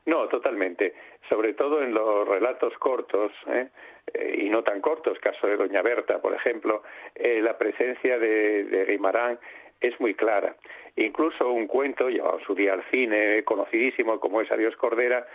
[0.07, 0.94] No, totalmente.
[1.29, 3.68] Sobre todo en los relatos cortos, ¿eh?
[4.14, 6.83] Eh, y no tan cortos, caso de Doña Berta, por ejemplo,
[7.14, 9.39] eh, la presencia de, de Guimarán
[9.81, 10.57] es muy clara.
[10.97, 15.27] Incluso un cuento llevado su día al cine, conocidísimo como es Adiós Cordera,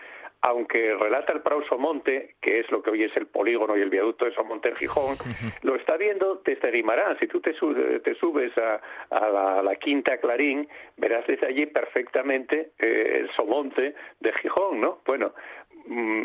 [0.44, 3.92] aunque relata el Prado Somonte, que es lo que hoy es el polígono y el
[3.92, 5.16] viaducto de Somonte en Gijón,
[5.62, 7.18] lo está viendo desde Guimarán.
[7.20, 8.82] Si tú te, subes a,
[9.12, 10.68] a, la, a, la, Quinta Clarín,
[10.98, 15.00] verás desde allí perfectamente eh, el Somonte de Gijón, ¿no?
[15.06, 15.34] Bueno,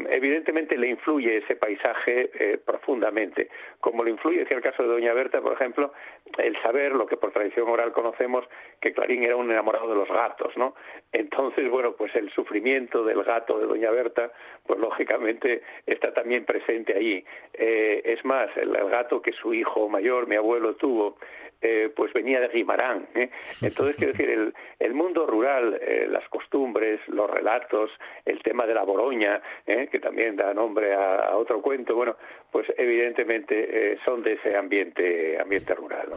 [0.09, 3.49] evidentemente le influye ese paisaje eh, profundamente,
[3.81, 5.93] como le influye, decía el caso de Doña Berta, por ejemplo,
[6.39, 8.45] el saber lo que por tradición oral conocemos,
[8.81, 10.75] que Clarín era un enamorado de los gatos, ¿no?
[11.13, 14.31] Entonces, bueno, pues el sufrimiento del gato de Doña Berta,
[14.67, 17.25] pues lógicamente está también presente allí.
[17.55, 21.17] Eh, es más, el, gato que su hijo mayor, mi abuelo, tuvo,
[21.61, 23.09] eh, pues venía de Guimarán.
[23.15, 23.31] ¿eh?
[23.63, 27.91] Entonces, quiero decir, el, el mundo rural, eh, las costumbres, los relatos,
[28.25, 32.17] el tema de la Boroña, que también da nombre a, a, otro cuento, bueno,
[32.51, 36.09] pues evidentemente son de ese ambiente, ambiente rural.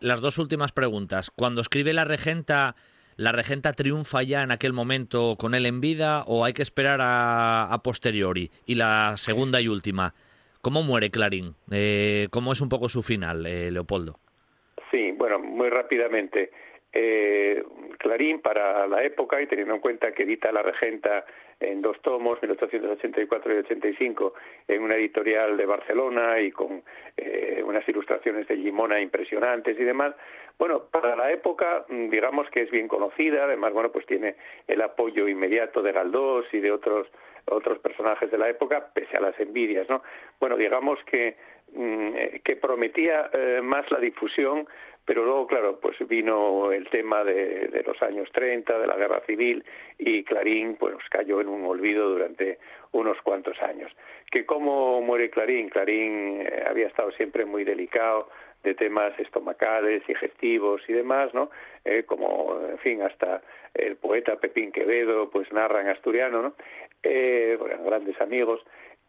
[0.00, 1.30] Las dos últimas preguntas.
[1.30, 2.74] Cuando escribe la regenta
[3.16, 7.00] ¿La regenta triunfa ya en aquel momento con él en vida o hay que esperar
[7.00, 8.50] a, a posteriori?
[8.66, 10.14] Y la segunda y última,
[10.62, 11.54] ¿cómo muere Clarín?
[11.70, 14.18] Eh, ¿Cómo es un poco su final, eh, Leopoldo?
[14.90, 16.50] Sí, bueno, muy rápidamente.
[16.92, 17.64] Eh,
[17.98, 21.24] Clarín, para la época, y teniendo en cuenta que edita La Regenta
[21.58, 24.34] en dos tomos, 1884 y 85,
[24.68, 26.82] en una editorial de Barcelona y con
[27.16, 30.14] eh, unas ilustraciones de Gimona impresionantes y demás.
[30.56, 34.36] Bueno, para la época, digamos que es bien conocida, además, bueno, pues tiene
[34.68, 37.08] el apoyo inmediato de Galdós y de otros
[37.46, 40.02] otros personajes de la época, pese a las envidias, ¿no?
[40.40, 41.36] Bueno, digamos que
[41.74, 44.66] que prometía eh, más la difusión,
[45.04, 49.64] pero luego, claro, pues vino el tema de, los años 30, de la guerra civil,
[49.98, 52.58] y Clarín pues cayó en un olvido durante
[52.92, 53.92] unos cuantos años.
[54.30, 55.68] ¿Que cómo muere Clarín?
[55.68, 58.28] Clarín eh, había estado siempre muy delicado
[58.62, 61.50] de temas estomacales, digestivos y demás, ¿no?
[61.84, 63.42] Eh, como, en fin, hasta
[63.74, 66.54] el poeta Pepín Quevedo, pues narra en asturiano, ¿no?
[67.02, 68.64] Bueno, grandes amigos,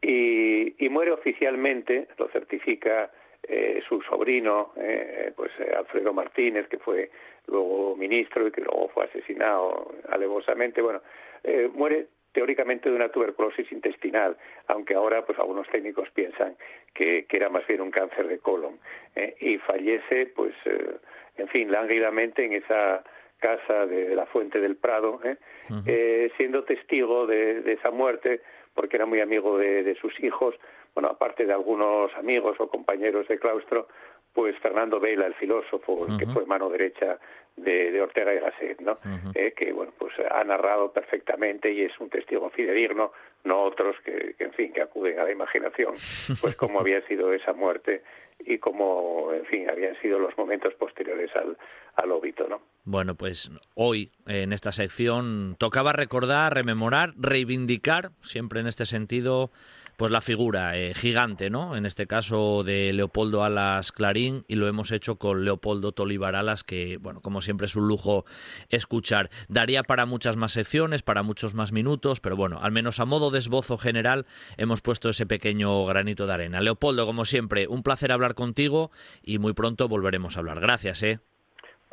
[0.08, 3.12] y, y, muere oficialmente, lo certifica
[3.44, 7.10] eh, su sobrino, eh, pues Alfredo Martínez, que fue
[7.48, 10.82] luego ministro y que luego fue asesinado alevosamente.
[10.82, 11.02] Bueno,
[11.44, 14.38] eh, muere teóricamente de una tuberculosis intestinal,
[14.68, 16.56] aunque ahora pues algunos técnicos piensan
[16.94, 18.78] que, que era más bien un cáncer de colon
[19.16, 20.98] eh, y fallece pues eh,
[21.38, 23.04] en fin lánguidamente en esa
[23.40, 25.38] casa de, de la Fuente del Prado, ¿eh?
[25.70, 25.84] Uh -huh.
[25.88, 28.42] eh, siendo testigo de, de, esa muerte
[28.76, 30.54] porque era muy amigo de, de, sus hijos,
[30.94, 33.88] bueno, aparte de algunos amigos o compañeros de claustro,
[34.36, 36.20] pues Fernando Vela, el filósofo, uh -huh.
[36.20, 37.18] que fue mano derecha
[37.56, 38.92] de, de Ortega y Gasset, ¿no?
[38.92, 39.32] Uh -huh.
[39.34, 43.14] eh, que, bueno, pues ha narrado perfectamente y es un testigo fidedigno,
[43.46, 45.94] no otros que, que, en fin, que acuden a la imaginación,
[46.42, 48.04] pues cómo había sido esa muerte
[48.40, 51.58] y cómo, en fin, habían sido los momentos posteriores al,
[51.96, 52.60] al óbito, ¿no?
[52.84, 59.50] Bueno, pues hoy en esta sección tocaba recordar, rememorar, reivindicar, siempre en este sentido,
[59.98, 61.76] pues la figura eh, gigante, ¿no?
[61.76, 66.64] En este caso de Leopoldo Alas Clarín y lo hemos hecho con Leopoldo Tolivar Alas,
[66.64, 68.26] que, bueno, como siempre es un lujo
[68.70, 69.30] escuchar.
[69.48, 73.32] Daría para muchas más secciones, para muchos más minutos, pero bueno, al menos a modo
[73.32, 74.26] de esbozo general
[74.58, 76.62] hemos puesto ese pequeño granito de arena.
[76.62, 78.92] Leopoldo, como siempre, un placer hablar contigo
[79.24, 80.60] y muy pronto volveremos a hablar.
[80.60, 81.20] Gracias, ¿eh?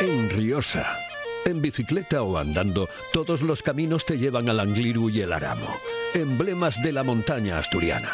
[0.00, 0.98] En Riosa.
[1.44, 5.68] En bicicleta o andando, todos los caminos te llevan al Angliru y el Aramo.
[6.14, 8.10] Emblemas de la montaña asturiana.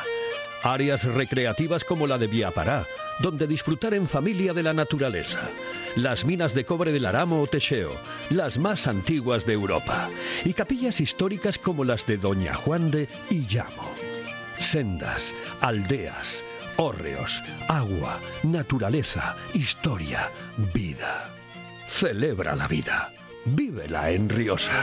[0.64, 2.86] Áreas recreativas como la de Viapará,
[3.20, 5.50] donde disfrutar en familia de la naturaleza.
[5.94, 7.92] Las minas de cobre del Aramo o Techeo,
[8.30, 10.08] las más antiguas de Europa.
[10.42, 13.46] Y capillas históricas como las de Doña Juan de y.
[14.58, 16.42] Sendas, aldeas,
[16.78, 20.30] hórreos, agua, naturaleza, historia,
[20.72, 21.30] vida.
[21.86, 23.12] Celebra la vida.
[23.44, 24.82] Vívela en Riosa.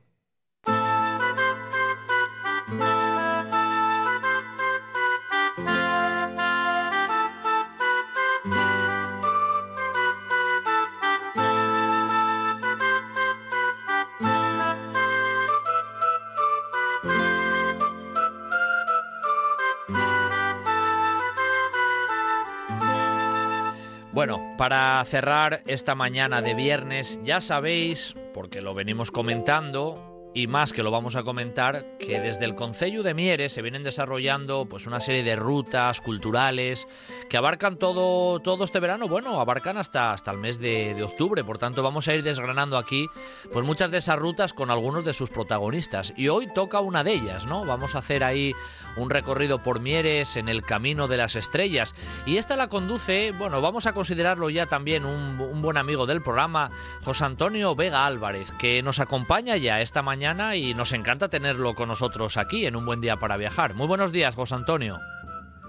[24.61, 30.83] Para cerrar esta mañana de viernes, ya sabéis, porque lo venimos comentando, y más que
[30.83, 35.01] lo vamos a comentar, que desde el Concello de Mieres se vienen desarrollando pues una
[35.01, 36.87] serie de rutas culturales
[37.29, 41.43] que abarcan todo, todo este verano, bueno, abarcan hasta, hasta el mes de, de, octubre,
[41.43, 43.07] por tanto vamos a ir desgranando aquí
[43.51, 46.13] pues muchas de esas rutas con algunos de sus protagonistas.
[46.15, 47.65] Y hoy toca una de ellas, ¿no?
[47.65, 48.53] Vamos a hacer ahí
[48.95, 51.93] un recorrido por Mieres en el Camino de las Estrellas.
[52.25, 56.21] Y esta la conduce, bueno, vamos a considerarlo ya también un, un buen amigo del
[56.21, 56.71] programa,
[57.03, 60.20] José Antonio Vega Álvarez, que nos acompaña ya esta mañana
[60.53, 63.73] y nos encanta tenerlo con nosotros aquí en un buen día para viajar.
[63.73, 64.99] Muy buenos días, José Antonio.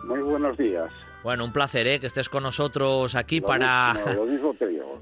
[0.05, 0.91] Muy buenos días.
[1.23, 2.01] Bueno, un placer ¿eh?
[2.01, 4.55] que estés con nosotros aquí Lo para, mismo, mismo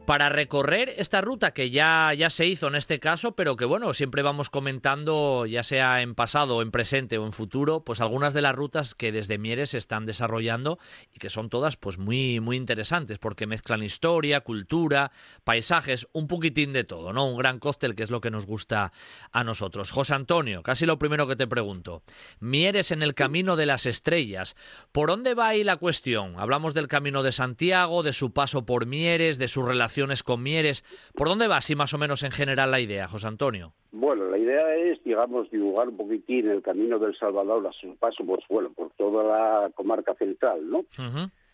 [0.05, 3.95] para recorrer esta ruta que ya, ya se hizo en este caso, pero que bueno,
[3.95, 8.43] siempre vamos comentando, ya sea en pasado, en presente o en futuro, pues algunas de
[8.43, 10.79] las rutas que desde Mieres se están desarrollando
[11.15, 15.13] y que son todas pues muy, muy interesantes, porque mezclan historia, cultura,
[15.45, 17.27] paisajes, un poquitín de todo, ¿no?
[17.27, 18.93] Un gran cóctel que es lo que nos gusta
[19.33, 19.91] a nosotros.
[19.91, 22.03] José Antonio, casi lo primero que te pregunto.
[22.41, 24.55] Mieres en el camino de las estrellas.
[24.93, 26.10] ¿Por dónde va ahí la cuestión?
[26.19, 30.85] Hablamos del camino de Santiago, de su paso por Mieres, de sus relaciones con Mieres.
[31.15, 33.73] ¿Por dónde va así más o menos en general la idea, José Antonio?
[33.93, 38.25] Bueno, la idea es, digamos, dibujar un poquitín el camino del Salvador a su paso,
[38.25, 40.85] pues bueno, por toda la comarca central, ¿no?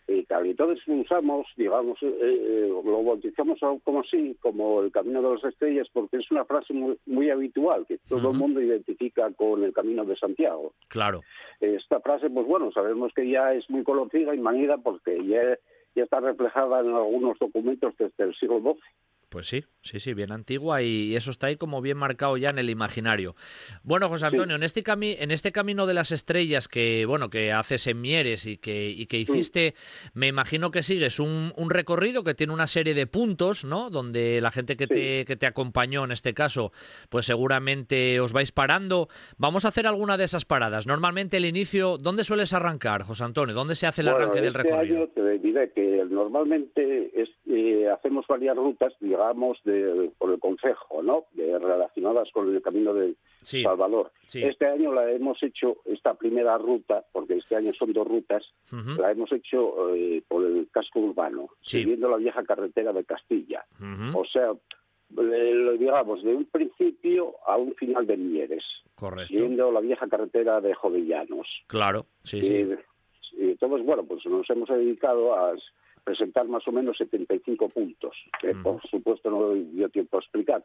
[0.09, 5.21] Y tal, y entonces usamos, digamos, eh, eh, lo bautizamos como así, como el camino
[5.21, 9.29] de las estrellas, porque es una frase muy, muy habitual que todo el mundo identifica
[9.31, 10.71] con el camino de Santiago.
[10.87, 11.23] Claro.
[11.59, 15.57] Esta frase, pues bueno, sabemos que ya es muy conocida y manida porque ya,
[15.93, 18.79] ya está reflejada en algunos documentos desde el siglo XII.
[19.29, 22.59] Pues sí, sí, sí, bien antigua y eso está ahí como bien marcado ya en
[22.59, 23.35] el imaginario.
[23.83, 24.35] Bueno, José Sí.
[24.35, 27.99] Antonio, en este cami en este camino de las estrellas que bueno que haces en
[27.99, 29.75] Mieres y que y que hiciste,
[30.13, 33.89] me imagino que sigues un, un recorrido que tiene una serie de puntos, ¿no?
[33.89, 36.71] Donde la gente que te que te acompañó en este caso,
[37.09, 39.09] pues seguramente os vais parando.
[39.37, 40.87] Vamos a hacer alguna de esas paradas.
[40.87, 43.53] Normalmente el inicio, ¿dónde sueles arrancar, José Antonio?
[43.53, 44.97] ¿Dónde se hace el Bueno, arranque del este recorrido?
[44.99, 45.21] año te
[45.71, 51.25] que normalmente es, eh, hacemos varias rutas, digamos, de, por el Consejo, ¿no?
[51.33, 54.11] De- relacionadas con el camino de Sí, Salvador.
[54.27, 54.43] sí.
[54.43, 59.11] Este año la hemos hecho, esta primera ruta, porque este año son dos rutas, la
[59.11, 61.79] hemos hecho eh, por el casco urbano, Sí.
[61.79, 63.65] siguiendo la vieja carretera de Castilla.
[64.13, 64.53] O sea,
[65.09, 68.63] lo digamos, de un principio a un final de Mieres,
[68.95, 69.27] Correcto.
[69.27, 71.47] siguiendo la vieja carretera de Jovellanos.
[71.67, 72.55] Claro, sí, sí.
[72.55, 72.77] Eh,
[73.37, 75.53] y entonces, bueno, pues nos hemos dedicado a
[76.03, 80.63] presentar más o menos 75 puntos, que por supuesto no dio tiempo a explicar.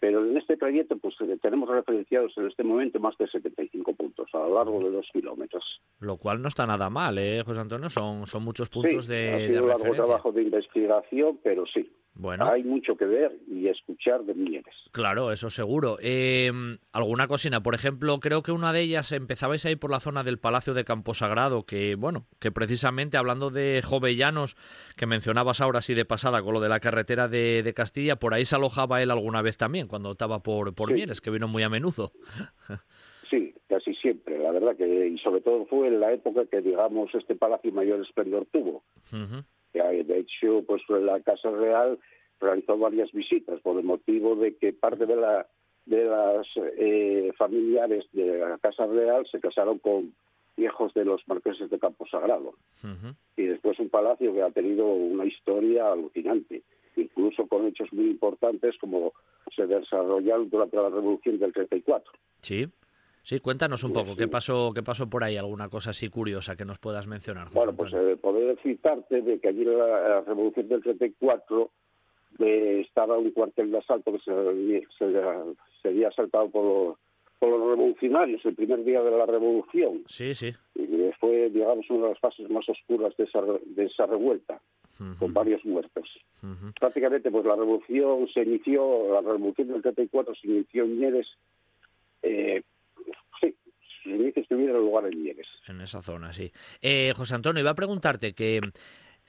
[0.00, 4.28] Pero en este trayecto, pues eh, tenemos referenciados en este momento más de 75 puntos
[4.32, 5.62] a lo largo de dos kilómetros.
[6.00, 7.90] Lo cual no está nada mal, ¿eh, José Antonio?
[7.90, 10.04] Son, son muchos puntos sí, de, ha de un largo referencia.
[10.04, 11.92] trabajo de investigación, pero sí.
[12.20, 12.50] Bueno.
[12.50, 14.74] Hay mucho que ver y escuchar de Mieres.
[14.92, 15.96] Claro, eso seguro.
[16.02, 16.50] Eh,
[16.92, 20.38] alguna cocina, por ejemplo, creo que una de ellas empezabais ahí por la zona del
[20.38, 24.56] Palacio de Camposagrado, que bueno, que precisamente hablando de Jovellanos,
[24.98, 28.44] que mencionabas ahora así de pasada con lo de la carretera de, Castilla, por ahí
[28.44, 31.70] se alojaba él alguna vez también, cuando estaba por, por Mieres, que vino muy a
[31.70, 32.12] menudo.
[33.30, 37.14] Sí, casi siempre, la verdad que, y sobre todo fue en la época que, digamos,
[37.14, 38.82] este palacio mayor esplendor tuvo.
[39.72, 41.98] De hecho, pues la Casa Real
[42.40, 45.46] realizó varias visitas por el motivo de que parte de la
[45.86, 46.46] de las
[46.78, 50.14] eh, familiares de la Casa Real se casaron con
[50.56, 52.54] hijos de los marqueses de Campo Sagrado.
[53.36, 56.62] Y después un palacio que ha tenido una historia alucinante,
[56.96, 59.12] incluso con hechos muy importantes como
[59.56, 62.12] se desarrollaron durante la Revolución del 34.
[62.42, 62.68] Sí.
[63.22, 65.36] Sí, cuéntanos un poco, ¿qué pasó, qué pasó por ahí?
[65.36, 67.48] ¿Alguna cosa así curiosa que nos puedas mencionar?
[67.52, 71.70] bueno, pues eh, poder citarte de que allí en la, Revolución del 34
[72.38, 74.86] eh, estaba un cuartel de asalto que se,
[75.82, 76.98] se, había asaltado por los,
[77.38, 80.04] por los revolucionarios el primer día de la revolución.
[80.08, 80.54] Sí, sí.
[80.74, 84.60] Y fue, digamos, una de las fases más oscuras de esa, de esa revuelta,
[85.18, 86.08] con varios muertos.
[86.78, 91.26] Prácticamente, pues la revolución se inició, la revolución del 34 se inició en Mieres
[92.22, 92.62] eh,
[94.02, 95.46] que estuviera en lugar en Mieres.
[95.66, 96.52] En esa zona, sí.
[96.80, 98.60] Eh, José Antonio, iba a preguntarte que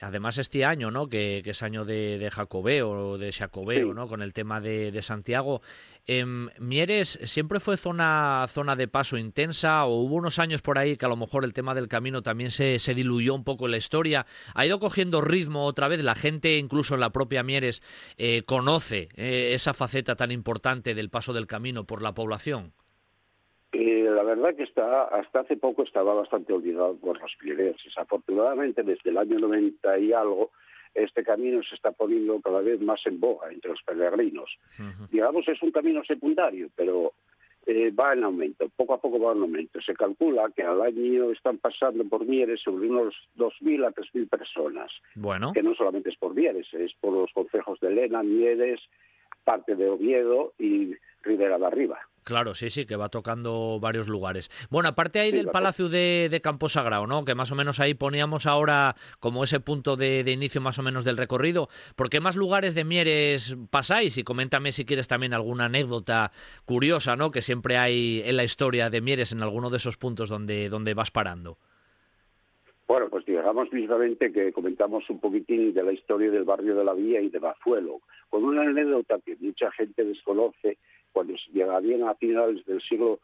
[0.02, 1.08] además este año, ¿no?
[1.08, 4.08] Que, es año de, de, Jacobeo, de Jacobeo, ¿no?
[4.08, 5.62] Con el tema de, Santiago.
[6.06, 10.96] Em, ¿Mieres siempre fue zona, zona de paso intensa o hubo unos años por ahí
[10.96, 13.72] que a lo mejor el tema del camino también se, se diluyó un poco en
[13.72, 14.26] la historia?
[14.54, 16.02] ¿Ha ido cogiendo ritmo otra vez?
[16.02, 17.82] La gente, incluso en la propia Mieres,
[18.16, 22.72] eh, conoce eh, esa faceta tan importante del paso del camino por la población.
[24.02, 27.76] Eh, la verdad que está, hasta hace poco estaba bastante olvidado por los pirineos.
[27.96, 30.50] Afortunadamente, desde el año 90 y algo,
[30.94, 34.50] este camino se está poniendo cada vez más en boga entre los peregrinos.
[35.10, 37.12] Digamos, es un camino secundario, pero
[37.66, 39.80] eh, va en aumento, poco a poco va en aumento.
[39.80, 44.90] Se calcula que al año están pasando por Mieres sobre unos 2.000 a 3.000 personas.
[45.14, 45.52] Bueno.
[45.52, 48.80] Que no solamente es por Mieres, es por los consejos de Lena, Mieres,
[49.44, 52.00] parte de Oviedo y Rivera de Arriba.
[52.24, 54.50] Claro, sí, sí, que va tocando varios lugares.
[54.70, 57.24] Bueno, aparte ahí del Palacio de, de Campo Sagrado, ¿no?
[57.24, 61.04] Que más o menos ahí poníamos ahora como ese punto de, inicio más o menos
[61.04, 61.68] del recorrido.
[61.96, 64.18] ¿Por qué más lugares de Mieres pasáis?
[64.18, 66.30] Y coméntame si quieres también alguna anécdota
[66.64, 67.30] curiosa, ¿no?
[67.30, 70.94] Que siempre hay en la historia de Mieres en alguno de esos puntos donde, donde
[70.94, 71.58] vas parando.
[72.86, 76.92] Bueno, pues digamos mismamente que comentamos un poquitín de la historia del barrio de la
[76.92, 80.76] Vía y de Bazuelo, con una anécdota que mucha gente desconoce.
[81.12, 83.20] Cuando llegarían a finales del siglo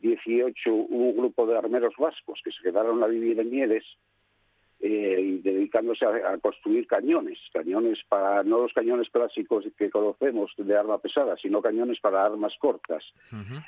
[0.00, 3.84] XVIII hubo un grupo de armeros vascos que se quedaron a vivir en Mieres
[4.80, 10.76] eh, y dedicándose a, construir cañones, cañones para no los cañones clásicos que conocemos de
[10.76, 13.02] arma pesada, sino cañones para armas cortas.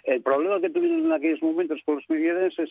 [0.04, 2.70] El problema que tuvieron en aquellos momentos con los mierenses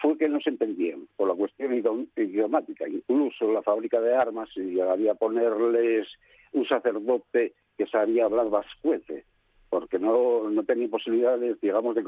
[0.00, 1.72] fue que no se entendían por la cuestión
[2.16, 2.88] idiomática.
[2.88, 6.08] Incluso la fábrica de armas llegaría a ponerles
[6.52, 9.24] un sacerdote que sabía hablar vascuete,
[9.68, 12.04] porque no, no tenía posibilidades, digamos, de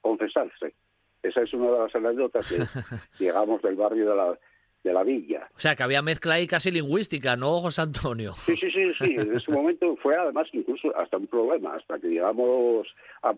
[0.00, 0.74] confesarse.
[1.22, 2.58] Esa es una de las anécdotas que,
[3.24, 4.38] digamos, del barrio de la,
[4.82, 5.48] de la villa.
[5.56, 8.32] O sea, que había mezcla ahí casi lingüística, ¿no, José Antonio?
[8.46, 9.14] Sí, sí, sí, sí.
[9.16, 12.88] En ese momento fue además incluso hasta un problema, hasta que, digamos,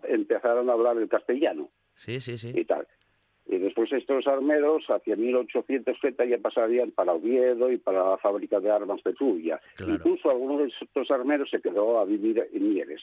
[0.04, 1.68] empezaron a hablar el castellano.
[1.94, 2.52] Sí, sí, sí.
[2.54, 2.86] Y tal.
[3.46, 8.70] Y después estos armeros, hacia 1830, ya pasarían para Oviedo y para la fábrica de
[8.70, 9.60] armas de Trubia.
[9.86, 13.02] Incluso algunos de estos armeros se quedó a vivir en Mieres,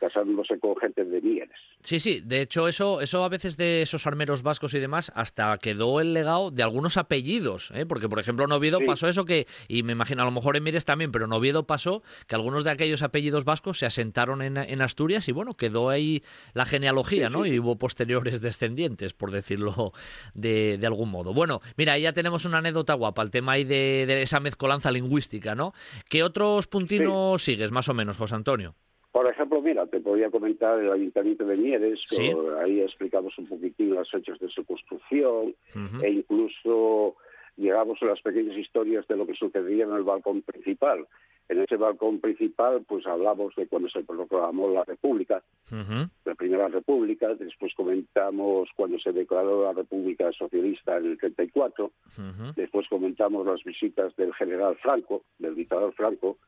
[0.00, 1.56] casándose con gente de Mieres.
[1.80, 5.56] Sí, sí, de hecho eso, eso a veces de esos armeros vascos y demás, hasta
[5.58, 7.86] quedó el legado de algunos apellidos, ¿eh?
[7.86, 10.64] porque por ejemplo en Oviedo pasó eso que, y me imagino a lo mejor en
[10.64, 14.56] Mieres también, pero en Oviedo pasó que algunos de aquellos apellidos vascos se asentaron en,
[14.56, 16.22] en Asturias y bueno, quedó ahí
[16.54, 17.46] la genealogía, ¿no?
[17.46, 19.92] Y hubo posteriores descendientes, por decir decirlo
[20.34, 21.32] de, de, algún modo.
[21.34, 25.72] Bueno, mira, ya tenemos una anécdota guapa, el tema ahí de, esa mezcolanza lingüística, ¿no?
[26.08, 28.74] ¿Qué otros puntinos sigues, más o menos, José Antonio?
[29.12, 33.94] Por ejemplo, mira, te podía comentar el Ayuntamiento de Mieres, que ahí explicamos un poquitín
[33.94, 35.54] las fechas de su construcción
[36.02, 37.16] e incluso
[37.56, 41.06] llegamos a las pequeñas historias de lo que sucedía en el balcón principal.
[41.48, 47.34] En ese balcón principal, pues hablamos de cuando se proclamó la República, la Primera República,
[47.34, 51.90] después comentamos cuando se declaró la República Socialista en el 34,
[52.56, 56.38] después comentamos las visitas del general Franco, del dictador Franco,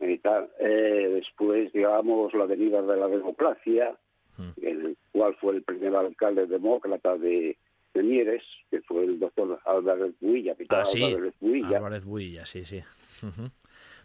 [0.00, 0.50] y tal.
[0.60, 3.96] Eh, después, digamos, la venida de la democracia,
[4.62, 7.56] el cual fue el primer alcalde demócrata de,
[7.94, 11.02] Mieres, que fue el doctor Álvarez Builla, ah, sí.
[11.02, 11.78] Álvarez Builla.
[11.78, 12.80] Álvarez Builla, sí, sí.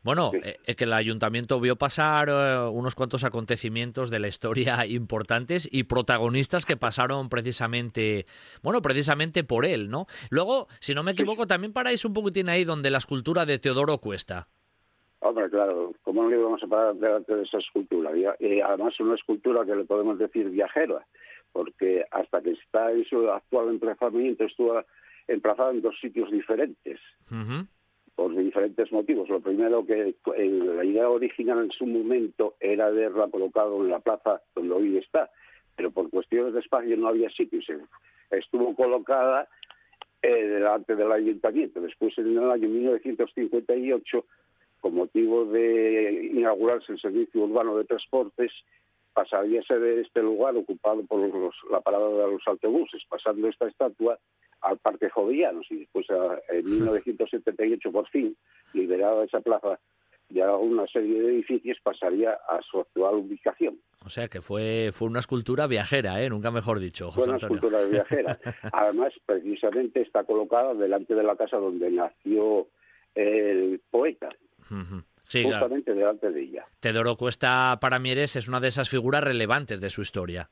[0.03, 0.31] Bueno,
[0.65, 2.29] es que el ayuntamiento vio pasar
[2.71, 8.25] unos cuantos acontecimientos de la historia importantes y protagonistas que pasaron precisamente,
[8.61, 10.07] bueno, precisamente por él, ¿no?
[10.29, 13.97] Luego, si no me equivoco, también paráis un poquitín ahí donde la escultura de Teodoro
[13.99, 14.47] Cuesta.
[15.19, 18.11] Hombre, claro, ¿cómo no le vamos a parar delante de esa escultura?
[18.39, 21.07] Y además una escultura que le podemos decir viajera,
[21.53, 24.83] porque hasta que está en su actual emplazamiento estuvo
[25.29, 26.99] emplazada en dos sitios diferentes,
[28.15, 29.29] por diferentes motivos.
[29.29, 34.41] Lo primero que la idea original en su momento era haberla colocado en la plaza
[34.55, 35.29] donde hoy está,
[35.75, 37.59] pero por cuestiones de espacio no había sitio.
[38.29, 39.47] Estuvo colocada
[40.21, 41.81] eh, delante del ayuntamiento.
[41.81, 44.25] Después, en el año 1958,
[44.79, 48.51] con motivo de inaugurarse el servicio urbano de transportes,
[49.13, 51.19] pasaría a ser este lugar ocupado por
[51.71, 54.17] la parada de los autobuses, pasando esta estatua
[54.61, 56.07] al Parque Jovillanos y después
[56.49, 58.35] en 1978 por fin,
[58.73, 59.79] liberada esa plaza,
[60.29, 63.79] ya una serie de edificios pasaría a su actual ubicación.
[64.05, 66.29] O sea que fue, fue una escultura viajera, ¿eh?
[66.29, 67.11] nunca mejor dicho.
[67.11, 68.39] fue una escultura viajera.
[68.73, 72.67] Además, precisamente está colocada delante de la casa donde nació
[73.15, 74.29] el poeta.
[75.41, 76.65] Justamente delante de ella.
[76.79, 80.49] Teodoro Cuesta para Mieres es una de esas figuras relevantes de su historia.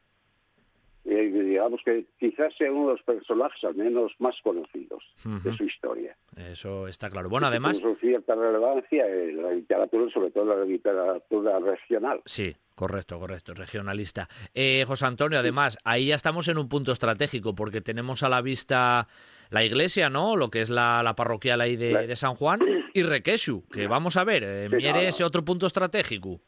[1.61, 5.03] Digamos que quizás sea uno de los personajes al menos más conocidos
[5.43, 6.17] de su historia.
[6.35, 7.29] Eso está claro.
[7.29, 7.77] Bueno, además...
[7.77, 12.21] Tiene cierta relevancia en la literatura, sobre todo en la literatura regional.
[12.25, 14.27] Sí, Correcto, correcto, regionalista.
[14.55, 18.41] Eh, José Antonio, además, ahí ya estamos en un punto estratégico porque tenemos a la
[18.41, 19.07] vista
[19.51, 20.35] la iglesia, ¿no?
[20.35, 22.59] Lo que es la, la parroquial ahí de, San Juan
[22.95, 26.39] y Requeshu, que vamos a ver, eh, Mieres otro punto estratégico.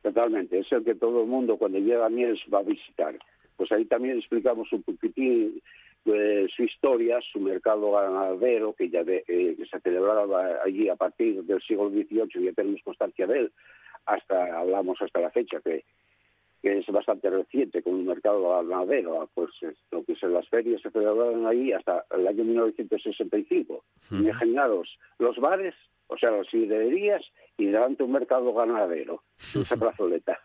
[0.00, 3.18] Totalmente, es el que todo el mundo cuando llega a Mieres va a visitar.
[3.56, 5.60] Pues ahí también explicamos un poquitín
[6.04, 11.42] pues, su historia, su mercado ganadero, que ya de, eh, se celebraba allí a partir
[11.42, 13.52] del siglo XVIII, ya tenemos constancia de él,
[14.06, 15.84] hasta hablamos hasta la fecha, que,
[16.62, 19.50] que es bastante reciente, con un mercado ganadero, pues
[19.90, 23.84] lo que son las ferias se celebraron ahí hasta el año 1965.
[24.12, 25.74] Imaginaros, los bares
[26.08, 27.22] o sea, las sidrerías
[27.58, 29.22] y delante un mercado ganadero,
[29.54, 30.38] esa plazoleta.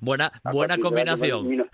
[0.00, 1.46] buena buena combinación.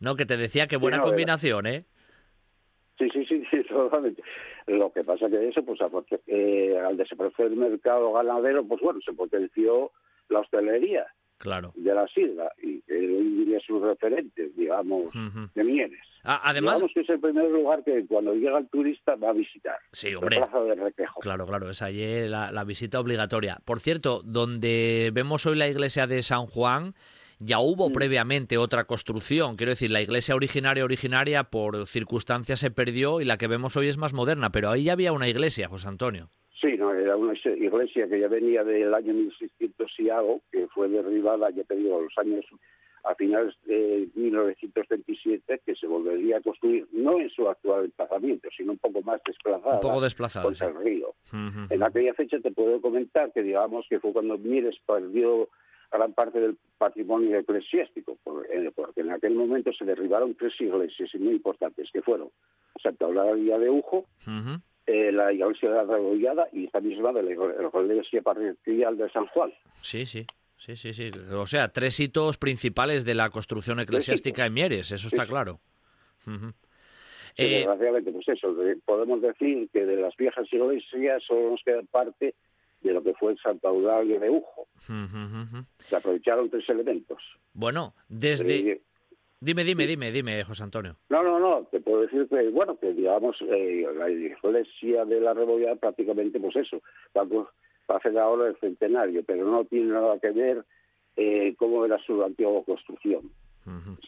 [0.00, 1.84] no, que te decía que buena combinación, ¿eh?
[2.98, 4.22] Sí, sí, sí, sí, totalmente.
[4.66, 5.78] Lo que pasa que eso, pues
[6.26, 9.92] eh, al desaparecer el mercado ganadero, pues bueno, se potenció
[10.28, 11.06] la hostelería
[11.38, 11.72] claro.
[11.76, 15.12] de la sidra y hoy diría sus referentes, digamos,
[15.54, 16.00] de Mieres.
[16.24, 19.32] Ah, además, digamos que es el primer lugar que cuando llega el turista va a
[19.32, 19.78] visitar.
[19.92, 20.38] Sí, hombre.
[20.38, 21.20] La plaza de Requejo.
[21.20, 23.58] Claro, claro, es allí la, la visita obligatoria.
[23.64, 26.94] Por cierto, donde vemos hoy la iglesia de San Juan,
[27.38, 27.92] ya hubo mm.
[27.92, 29.56] previamente otra construcción.
[29.56, 33.88] Quiero decir, la iglesia originaria, originaria, por circunstancias se perdió y la que vemos hoy
[33.88, 36.30] es más moderna, pero ahí ya había una iglesia, José Antonio.
[36.60, 40.88] Sí, no, era una iglesia que ya venía del año 1600 y algo, que fue
[40.88, 42.44] derribada, ya te digo, los años
[43.04, 48.72] a finales de 1927, que se volvería a construir, no en su actual emplazamiento, sino
[48.72, 49.74] un poco más desplazada.
[49.74, 50.44] Un poco desplazada.
[50.44, 51.14] Contra el río.
[51.32, 55.48] En aquella fecha te puedo comentar que, digamos, que fue cuando Mieres perdió
[55.90, 58.18] gran parte del patrimonio eclesiástico,
[58.50, 62.30] eh, porque en aquel momento se derribaron tres iglesias muy importantes, que fueron
[62.82, 64.04] Santa Eulalia de Ujo,
[64.88, 69.26] eh, la iglesia de la Regollada y esta misma de la iglesia parroquial de San
[69.26, 69.52] Juan.
[69.82, 70.26] Sí, sí.
[70.56, 71.10] Sí, sí, sí.
[71.34, 75.60] O sea, tres hitos principales de la construcción eclesiástica en Mieres, eso está claro.
[77.36, 82.34] Eh, desgraciadamente, pues eso, podemos decir que de las viejas iglesias solo nos queda parte
[82.80, 84.68] de lo que fue el Santa Eulalia de Ujo.
[85.78, 87.22] Se aprovecharon tres elementos.
[87.52, 88.80] Bueno, desde...
[89.40, 90.96] Dime, dime, dime, dime, José Antonio.
[91.10, 95.32] No, no, no, te puedo decir que, bueno, que digamos, eh, la iglesia de la
[95.32, 96.82] Rebollada prácticamente, pues eso,
[97.14, 97.22] va
[97.88, 100.64] a hacer ahora el centenario, pero no tiene nada que ver
[101.16, 103.30] eh, cómo era su antigua construcción.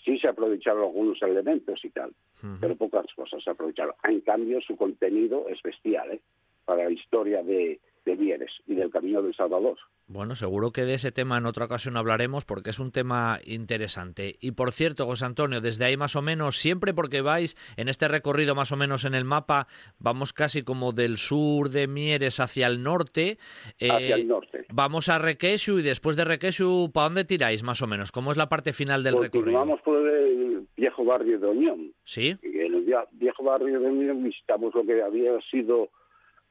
[0.05, 2.13] Sí se aprovecharon algunos elementos y tal,
[2.61, 3.95] pero pocas cosas se aprovecharon.
[4.05, 6.21] En cambio, su contenido es bestial, ¿eh?
[6.65, 9.77] Para la historia de, de Mieres y del Camino del Salvador.
[10.07, 14.35] Bueno, seguro que de ese tema en otra ocasión hablaremos porque es un tema interesante.
[14.41, 18.09] Y por cierto, José Antonio, desde ahí más o menos, siempre porque vais en este
[18.09, 19.69] recorrido más o menos en el mapa,
[20.01, 23.39] vamos casi como del sur de Mieres hacia el norte.
[23.79, 24.67] Eh, hacia el norte.
[24.73, 28.11] Vamos a Requeshu y después de Requeshu, ¿para dónde tiráis más o menos?
[28.11, 29.59] ¿Cómo es la parte final del recorrido?
[29.59, 31.93] Vamos por el viejo barrio de Oñón.
[32.03, 32.37] Sí.
[32.43, 35.91] en el viejo barrio de Oñón visitamos lo que había sido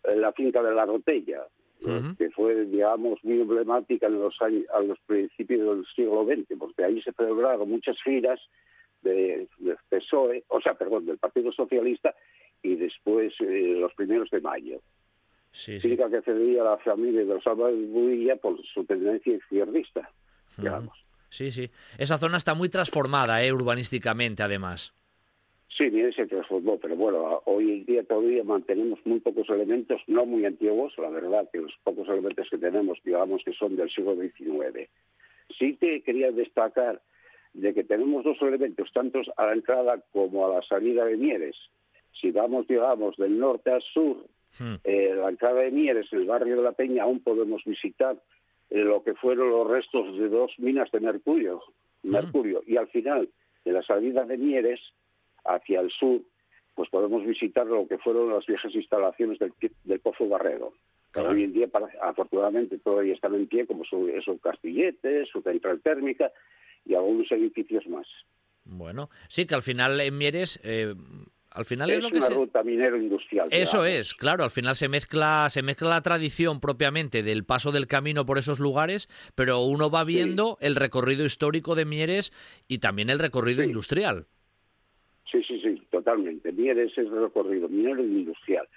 [0.03, 1.43] la finca de la Rotella,
[2.17, 6.83] que fue, digamos, muy emblemática en los años, a los principios del siglo XX, porque
[6.83, 8.39] ahí se celebraron muchas giras
[9.01, 9.47] de,
[9.89, 12.13] PSOE, o sea, perdón, del Partido Socialista,
[12.61, 14.81] y después eh, los primeros de mayo.
[15.51, 20.09] sí, finca que cedía a la familia de los Álvarez Builla por su tendencia izquierdista,
[20.57, 21.05] digamos.
[21.29, 21.69] Sí, sí.
[21.97, 23.53] Esa zona está muy transformada, ¿eh?
[23.53, 24.93] urbanísticamente, además.
[25.79, 30.25] Sí, bien se transformó, pero bueno, hoy en día todavía mantenemos muy pocos elementos, no
[30.25, 34.13] muy antiguos, la verdad, que los pocos elementos que tenemos, digamos que son del siglo
[34.13, 34.89] XIX.
[35.57, 37.01] Sí que quería destacar
[37.53, 41.55] de que tenemos dos elementos, tanto a la entrada como a la salida de Mieres.
[42.19, 44.17] Si vamos, digamos, del norte al sur,
[44.59, 44.75] hmm.
[44.83, 48.21] eh, la entrada de Mieres, el barrio de la Peña, aún podemos visitar
[48.69, 51.61] eh, lo que fueron los restos de dos minas de mercurio,
[52.03, 52.11] hmm.
[52.11, 52.63] mercurio.
[52.67, 53.29] Y al final,
[53.63, 54.81] de la salida de Mieres,
[55.45, 56.21] hacia el sur,
[56.75, 60.73] pues podemos visitar lo que fueron las viejas instalaciones del, del Pozo Barredo.
[61.11, 61.67] Que hoy en día,
[62.01, 66.31] afortunadamente, todavía están en pie, como su, su castillete, su central térmica,
[66.85, 68.07] y algunos edificios más.
[68.63, 70.59] Bueno, sí, que al final en Mieres...
[70.63, 70.93] Eh,
[71.51, 73.47] al final es, lo que una ruta minero industrial.
[73.51, 77.87] Eso es, claro, al final se mezcla, se mezcla la tradición propiamente del paso del
[77.87, 82.31] camino por esos lugares, pero uno va viendo el recorrido histórico de Mieres
[82.67, 84.27] y también el recorrido industrial.
[85.31, 86.51] Sí, sí, sí, totalmente.
[86.51, 88.67] Mieres es recorrido minero e industrial.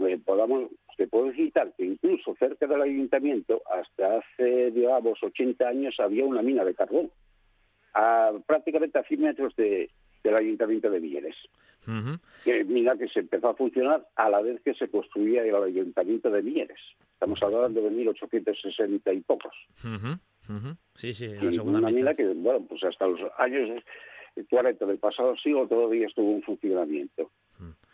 [0.00, 5.94] Eh, podamos, te puedo citar que incluso cerca del ayuntamiento, hasta hace, digamos, 80 años,
[5.98, 7.10] había una mina de carbón
[8.46, 9.90] prácticamente a 100 metros de,
[10.22, 11.36] del Ayuntamiento de Mieres.
[12.44, 16.30] que, mina que se empezó a funcionar a la vez que se construía el Ayuntamiento
[16.30, 16.78] de Mieres.
[17.14, 19.54] Estamos hablando de 1860 y pocos.
[20.94, 21.28] Sí, sí,
[21.62, 23.82] una mina que, bueno, pues hasta los años
[24.44, 27.30] 40 del pasado siglo todavía estuvo en funcionamiento.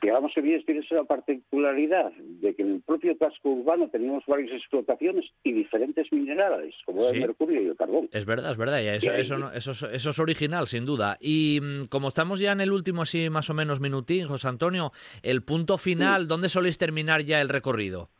[0.03, 4.51] Digamos que bien tiene esa particularidad de que en el propio casco urbano teníamos varias
[4.51, 8.09] explotaciones y diferentes minerales, como el mercurio y el carbón.
[8.11, 11.18] Es verdad, es verdad, eso, eso, eso, eso, es original, sin duda.
[11.20, 14.90] Y mm, como estamos ya en el último, así más o menos minutín, José Antonio,
[15.22, 18.11] el punto final, ¿dónde soléis terminar ya el recorrido?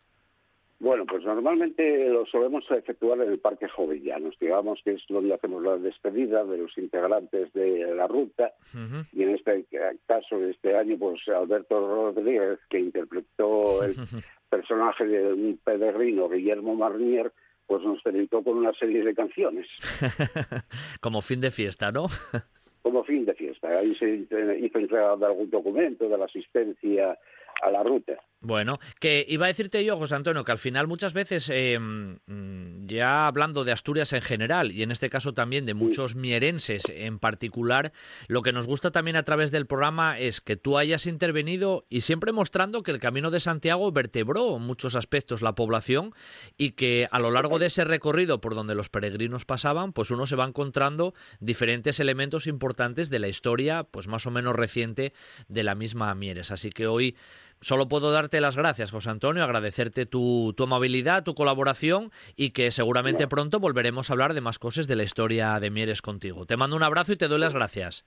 [0.83, 5.63] Bueno, pues normalmente lo solemos efectuar en el Parque Jovellanos, digamos que es donde hacemos
[5.63, 8.53] la despedida de los integrantes de la ruta.
[9.13, 9.65] Y en este
[10.09, 13.95] caso, este año, pues Alberto Rodríguez, que interpretó el
[14.51, 17.33] personaje de un peregrino, Guillermo Marnier,
[17.69, 19.69] pues nos felicitó con una serie de canciones.
[21.01, 22.07] Como fin de fiesta, ¿no?
[22.83, 23.69] Como fin de fiesta.
[23.69, 27.17] Ahí se hizo entrega de algún documento de la asistencia
[27.63, 28.19] a la ruta.
[28.45, 32.87] Bueno, que iba a decirte yo, José Antonio, que al final muchas veces, eh, mm,
[32.87, 37.21] ya hablando de Asturias en general, y en este caso también de muchos mierenses en
[37.21, 37.93] particular,
[38.27, 42.01] lo que nos gusta también a través del programa es que tú hayas intervenido y
[42.01, 46.13] siempre mostrando que el Camino de Santiago vertebró en muchos aspectos la población
[46.59, 50.27] y que a lo largo de ese recorrido por donde los peregrinos pasaban, pues uno
[50.27, 55.13] se va encontrando diferentes elementos importantes de la historia, pues más o menos reciente
[55.47, 56.51] de la misma Mieres.
[56.51, 57.17] Así que hoy
[57.63, 63.27] solo puedo darte las gracias, José Antonio, agradecerte tu, amabilidad, tu colaboración y que seguramente
[63.27, 66.45] pronto volveremos a hablar de más cosas de la historia de Mieres contigo.
[66.45, 68.05] Te mando un abrazo y te doy las gracias.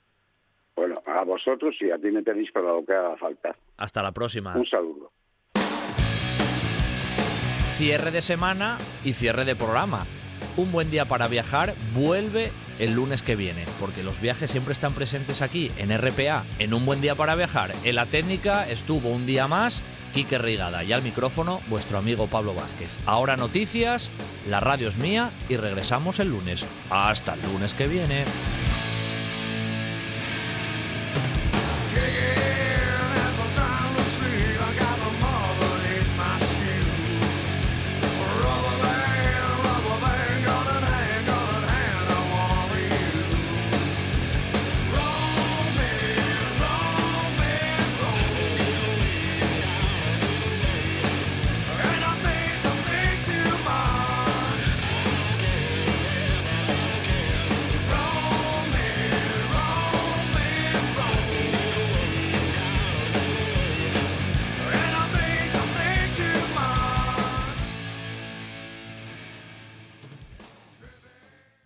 [0.75, 3.55] Bueno, a vosotros y a ti me tenéis para lo que haga falta.
[3.77, 4.55] Hasta la próxima.
[4.55, 5.11] Un saludo.
[7.77, 10.05] Cierre de semana y cierre de programa.
[10.57, 14.93] Un buen día para viajar vuelve el lunes que viene, porque los viajes siempre están
[14.93, 17.73] presentes aquí en RPA, en un buen día para viajar.
[17.83, 19.81] En la técnica estuvo un día más
[20.13, 22.89] Quique Rigada y al micrófono vuestro amigo Pablo Vázquez.
[23.05, 24.09] Ahora noticias,
[24.49, 26.65] la radio es mía y regresamos el lunes.
[26.89, 28.23] Hasta el lunes que viene.